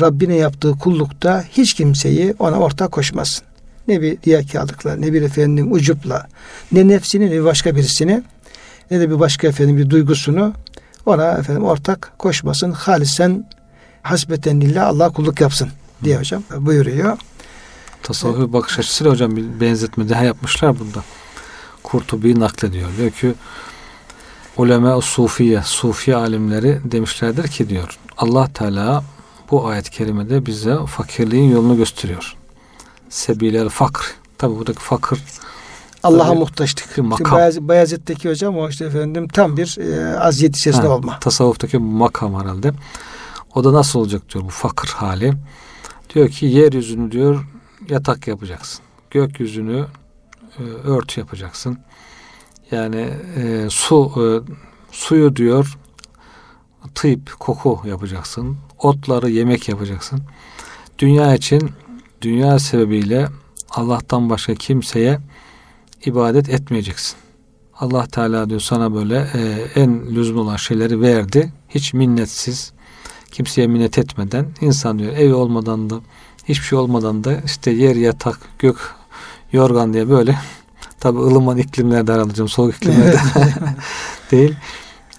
Rabbine 0.00 0.36
yaptığı 0.36 0.72
kullukta 0.72 1.44
hiç 1.50 1.74
kimseyi 1.74 2.34
ona 2.38 2.58
ortak 2.58 2.92
koşmasın. 2.92 3.44
Ne 3.88 4.02
bir 4.02 4.18
riyakarlıkla, 4.26 4.96
ne 4.96 5.12
bir 5.12 5.22
efendim 5.22 5.72
ucupla, 5.72 6.26
ne 6.72 6.88
nefsini 6.88 7.30
ne 7.30 7.44
başka 7.44 7.76
birisini, 7.76 8.22
ne 8.90 9.00
de 9.00 9.10
bir 9.10 9.20
başka 9.20 9.48
efendim 9.48 9.76
bir 9.76 9.90
duygusunu 9.90 10.52
ona 11.06 11.32
efendim 11.32 11.64
ortak 11.64 12.12
koşmasın. 12.18 12.70
Halisen 12.70 13.48
hasbeten 14.02 14.60
lillah 14.60 14.86
Allah 14.86 15.10
kulluk 15.10 15.40
yapsın 15.40 15.68
diye 16.04 16.18
hocam 16.18 16.42
buyuruyor. 16.58 17.18
Tasavvuf 18.02 18.38
evet. 18.38 18.52
bakış 18.52 18.78
açısıyla 18.78 19.12
hocam 19.12 19.36
bir 19.36 19.60
benzetme 19.60 20.08
daha 20.08 20.24
yapmışlar 20.24 20.78
bunda. 20.78 21.04
Kurtubi 21.82 22.40
naklediyor. 22.40 22.88
Diyor 22.96 23.10
ki 23.10 23.34
ulema 24.56 25.00
sufiye, 25.00 25.62
sufi 25.64 26.16
alimleri 26.16 26.80
demişlerdir 26.84 27.48
ki 27.48 27.68
diyor 27.68 27.98
Allah 28.18 28.48
Teala 28.54 29.04
bu 29.50 29.66
ayet-i 29.66 29.90
kerimede 29.90 30.46
bize 30.46 30.76
fakirliğin 30.86 31.50
yolunu 31.50 31.76
gösteriyor. 31.76 32.36
Sebilel 33.08 33.68
fakr. 33.68 34.14
Tabi 34.38 34.56
buradaki 34.56 34.80
fakir 34.80 35.18
Allah'a 36.02 36.34
muhtaçlık. 36.34 36.98
Makam. 36.98 37.38
Bayez, 37.38 37.60
Bayezid'deki 37.60 38.30
hocam 38.30 38.58
o 38.58 38.68
işte 38.68 38.84
efendim 38.84 39.28
tam 39.28 39.56
bir 39.56 39.78
e, 39.78 40.18
aziyet 40.18 40.56
içerisinde 40.56 40.86
ha, 40.86 40.92
olma. 40.92 41.18
Tasavvuftaki 41.20 41.78
makam 41.78 42.40
herhalde. 42.40 42.72
O 43.54 43.64
da 43.64 43.72
nasıl 43.72 44.00
olacak 44.00 44.22
diyor 44.34 44.44
bu 44.44 44.48
fakir 44.48 44.88
hali. 44.88 45.32
Diyor 46.14 46.28
ki 46.28 46.46
yeryüzünü 46.46 47.12
diyor 47.12 47.44
yatak 47.88 48.28
yapacaksın. 48.28 48.84
Gökyüzünü 49.10 49.86
e, 50.58 50.62
örtü 50.62 51.20
yapacaksın. 51.20 51.78
Yani 52.70 53.08
e, 53.36 53.66
su 53.70 54.12
e, 54.16 54.26
suyu 54.92 55.36
diyor 55.36 55.78
tıp, 56.94 57.38
koku 57.38 57.88
yapacaksın. 57.88 58.56
Otları 58.78 59.30
yemek 59.30 59.68
yapacaksın. 59.68 60.20
Dünya 60.98 61.34
için 61.34 61.70
dünya 62.22 62.58
sebebiyle 62.58 63.28
Allah'tan 63.70 64.30
başka 64.30 64.54
kimseye 64.54 65.18
ibadet 66.04 66.48
etmeyeceksin. 66.48 67.16
Allah 67.80 68.06
Teala 68.06 68.50
diyor 68.50 68.60
sana 68.60 68.94
böyle 68.94 69.28
e, 69.34 69.40
en 69.80 70.06
lüzum 70.14 70.38
olan 70.38 70.56
şeyleri 70.56 71.00
verdi. 71.00 71.52
Hiç 71.68 71.94
minnetsiz, 71.94 72.72
kimseye 73.30 73.66
minnet 73.66 73.98
etmeden 73.98 74.46
insan 74.60 74.98
diyor 74.98 75.12
evi 75.12 75.34
olmadan 75.34 75.90
da 75.90 76.00
hiçbir 76.44 76.64
şey 76.64 76.78
olmadan 76.78 77.24
da 77.24 77.40
işte 77.44 77.70
yer 77.70 77.96
yatak 77.96 78.38
gök 78.58 78.76
yorgan 79.52 79.94
diye 79.94 80.08
böyle 80.08 80.38
tabi 81.00 81.18
ılıman 81.18 81.58
iklimlerde 81.58 82.12
aralacağım 82.12 82.48
soğuk 82.48 82.76
iklimlerde 82.76 83.18
değil 84.30 84.54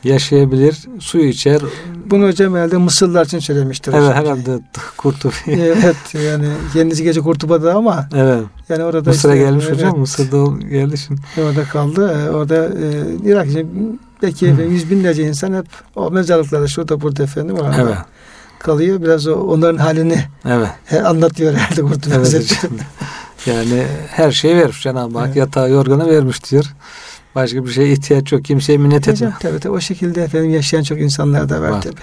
yaşayabilir 0.03 0.87
suyu 0.99 1.25
içer 1.25 1.61
bunu 2.05 2.27
hocam 2.27 2.55
herhalde 2.55 2.77
Mısırlılar 2.77 3.25
için 3.25 3.39
söylemiştir. 3.39 3.93
Evet 3.93 4.13
herhalde 4.13 4.59
Kurtubi. 4.97 5.33
evet 5.47 5.95
yani 6.13 6.47
kendisi 6.73 7.03
gece 7.03 7.21
Kurtuba'da 7.21 7.73
ama 7.73 8.09
evet. 8.15 8.43
yani 8.69 8.83
orada 8.83 9.09
Mısır'a 9.09 9.33
işte, 9.33 9.45
gelmiş 9.45 9.65
evet, 9.67 9.77
hocam 9.77 9.99
Mısır'da 9.99 10.67
geldi 10.69 10.97
şimdi. 10.97 11.21
Orada 11.41 11.63
kaldı. 11.63 12.17
Ee, 12.17 12.29
orada 12.29 12.55
e, 12.65 13.05
Irak 13.25 13.47
belki 14.21 14.51
hmm. 14.51 14.71
yüz 14.71 14.91
binlerce 14.91 15.23
insan 15.23 15.53
hep 15.53 15.65
o 15.95 16.11
mezarlıklarda 16.11 16.67
şurada 16.67 17.01
burada 17.01 17.23
efendim 17.23 17.55
orada 17.55 17.81
evet. 17.81 17.97
Kalıyor. 18.63 19.01
Biraz 19.01 19.27
o, 19.27 19.35
onların 19.35 19.77
halini 19.77 20.23
evet. 20.45 20.67
he, 20.85 21.03
anlatıyor 21.03 21.53
herhalde 21.53 21.81
Kurtubi 21.81 22.15
evet, 22.15 22.59
Yani 23.45 23.83
her 24.09 24.31
şeyi 24.31 24.55
vermiş 24.55 24.83
Cenab-ı 24.83 25.17
Hak. 25.17 25.27
Evet. 25.27 25.37
Yatağı 25.37 25.69
yorganı 25.69 26.09
vermiş 26.09 26.51
diyor. 26.51 26.65
Başka 27.35 27.65
bir 27.65 27.71
şeye 27.71 27.91
ihtiyaç 27.91 28.31
yok. 28.31 28.45
Kimseye 28.45 28.77
minnet 28.77 29.07
etme. 29.07 29.33
Tabii 29.39 29.59
tabii. 29.59 29.73
O 29.73 29.79
şekilde 29.79 30.23
efendim 30.23 30.49
yaşayan 30.49 30.83
çok 30.83 30.99
insanlar 30.99 31.49
da 31.49 31.61
var, 31.61 31.69
var. 31.69 31.81
tabii. 31.81 31.95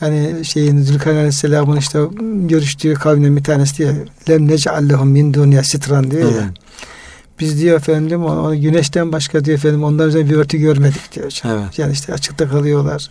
Yani 0.00 0.44
şeyin 0.44 0.82
Zülkarneyn 0.82 1.18
Aleyhisselam'ın 1.18 1.76
işte 1.76 1.98
görüştüğü 2.48 2.94
kavminin 2.94 3.36
bir 3.36 3.44
tanesi 3.44 3.78
diyor. 3.78 3.94
Lem 4.28 4.48
nec'allehum 4.48 5.08
min 5.08 5.34
dunya 5.34 5.62
sitran 5.62 6.10
diyor 6.10 6.32
evet. 6.34 6.44
Biz 7.40 7.60
diyor 7.60 7.76
efendim 7.76 8.24
onu 8.24 8.60
güneşten 8.60 9.12
başka 9.12 9.44
diyor 9.44 9.58
efendim 9.58 9.84
ondan 9.84 10.08
üzerine 10.08 10.30
bir 10.30 10.36
örtü 10.36 10.58
görmedik 10.58 11.12
diyor 11.14 11.26
hocam. 11.26 11.52
Evet. 11.52 11.78
Yani 11.78 11.92
işte 11.92 12.12
açıkta 12.12 12.48
kalıyorlar 12.48 13.10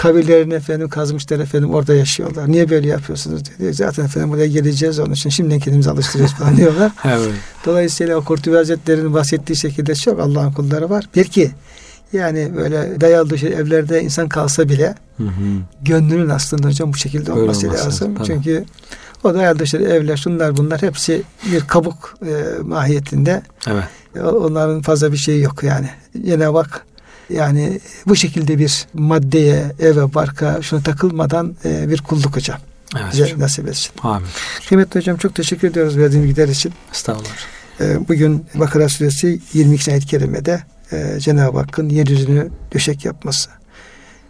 kabirlerini 0.00 0.54
efendim 0.54 0.88
kazmışlar 0.88 1.38
efendim 1.38 1.74
orada 1.74 1.94
yaşıyorlar. 1.94 2.52
Niye 2.52 2.70
böyle 2.70 2.88
yapıyorsunuz 2.88 3.42
dedi. 3.44 3.74
Zaten 3.74 4.04
efendim 4.04 4.30
buraya 4.30 4.46
geleceğiz 4.46 4.98
onun 4.98 5.12
için 5.12 5.30
şimdiden 5.30 5.58
kendimizi 5.58 5.90
alıştırıyoruz 5.90 6.34
falan 6.34 6.56
diyorlar. 6.56 6.92
evet. 7.04 7.30
Dolayısıyla 7.66 8.16
o 8.16 8.24
Kurtubi 8.24 8.56
Hazretleri'nin 8.56 9.14
bahsettiği 9.14 9.56
şekilde 9.56 9.94
çok 9.94 10.20
Allah'ın 10.20 10.52
kulları 10.52 10.90
var. 10.90 11.04
Belki 11.16 11.50
yani 12.12 12.52
böyle 12.56 13.00
dayalı 13.00 13.30
dışı 13.30 13.46
evlerde 13.46 14.02
insan 14.02 14.28
kalsa 14.28 14.68
bile 14.68 14.94
hı 15.16 15.24
hı. 15.24 15.30
gönlünün 15.82 16.28
aslında 16.28 16.68
hocam 16.68 16.92
bu 16.92 16.96
şekilde 16.96 17.32
olması 17.32 17.66
olması, 17.66 17.86
lazım. 17.86 18.14
Tabii. 18.14 18.26
Çünkü 18.26 18.64
o 19.24 19.34
dayalı 19.34 19.58
dışı 19.58 19.76
evler 19.76 20.16
şunlar 20.16 20.56
bunlar 20.56 20.82
hepsi 20.82 21.22
bir 21.52 21.60
kabuk 21.60 22.14
e, 22.26 22.62
mahiyetinde. 22.62 23.42
Evet. 23.66 23.84
Onların 24.24 24.82
fazla 24.82 25.12
bir 25.12 25.16
şeyi 25.16 25.42
yok 25.42 25.62
yani. 25.62 25.90
Yine 26.14 26.54
bak 26.54 26.86
yani 27.32 27.80
bu 28.06 28.16
şekilde 28.16 28.58
bir 28.58 28.86
maddeye, 28.94 29.72
eve, 29.80 30.14
barka 30.14 30.62
şuna 30.62 30.80
takılmadan 30.82 31.56
e, 31.64 31.88
bir 31.88 31.98
kulluk 31.98 32.36
hocam. 32.36 32.58
Evet, 32.96 33.12
Bize 33.12 33.38
nasip 33.38 33.68
etsin. 33.68 33.92
Amin. 34.02 34.28
Kıymetli 34.68 35.00
hocam 35.00 35.16
çok 35.16 35.34
teşekkür 35.34 35.68
ediyoruz 35.68 35.96
verdiğiniz 35.96 36.28
bilgiler 36.28 36.48
için. 36.48 36.72
Estağfurullah. 36.92 37.30
E, 37.80 38.08
bugün 38.08 38.46
Bakara 38.54 38.88
Suresi 38.88 39.40
22. 39.52 39.90
ayet-i 39.90 40.06
kerimede 40.06 40.62
e, 40.92 41.20
Cenab-ı 41.20 41.58
Hakk'ın 41.58 41.88
yeryüzünü 41.88 42.48
döşek 42.74 43.04
yapması, 43.04 43.50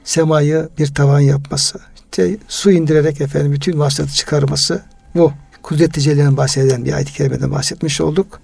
semayı 0.05 0.69
bir 0.79 0.95
tavan 0.95 1.21
yapması, 1.21 1.79
işte 2.13 2.37
su 2.49 2.71
indirerek 2.71 3.21
efendim 3.21 3.53
bütün 3.53 3.79
vasıtatı 3.79 4.15
çıkarması 4.15 4.83
bu 5.15 5.33
kudret 5.63 5.97
bahseden 6.37 6.85
bir 6.85 6.93
ayet-i 6.93 7.13
kerimeden 7.13 7.51
bahsetmiş 7.51 8.01
olduk. 8.01 8.41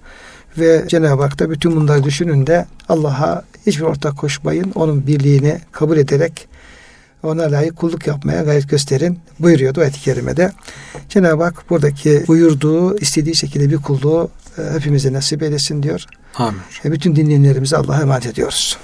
Ve 0.57 0.85
Cenab-ı 0.87 1.21
Hak 1.21 1.39
da 1.39 1.49
bütün 1.49 1.75
bunları 1.75 2.03
düşünün 2.03 2.47
de 2.47 2.65
Allah'a 2.89 3.43
hiçbir 3.65 3.83
ortak 3.83 4.17
koşmayın. 4.17 4.71
Onun 4.75 5.07
birliğini 5.07 5.59
kabul 5.71 5.97
ederek 5.97 6.47
ona 7.23 7.51
layık 7.51 7.75
kulluk 7.75 8.07
yapmaya 8.07 8.43
gayret 8.43 8.69
gösterin 8.69 9.19
buyuruyordu 9.39 9.81
ayet-i 9.81 9.99
kerimede. 9.99 10.51
Cenab-ı 11.09 11.43
Hak 11.43 11.69
buradaki 11.69 12.23
buyurduğu 12.27 12.97
istediği 12.97 13.35
şekilde 13.35 13.69
bir 13.69 13.77
kulluğu 13.77 14.29
e, 14.57 14.73
hepimize 14.73 15.13
nasip 15.13 15.43
eylesin 15.43 15.83
diyor. 15.83 16.05
Amin. 16.35 16.61
Bütün 16.85 17.15
dinleyenlerimize 17.15 17.77
Allah'a 17.77 18.01
emanet 18.01 18.25
ediyoruz. 18.25 18.77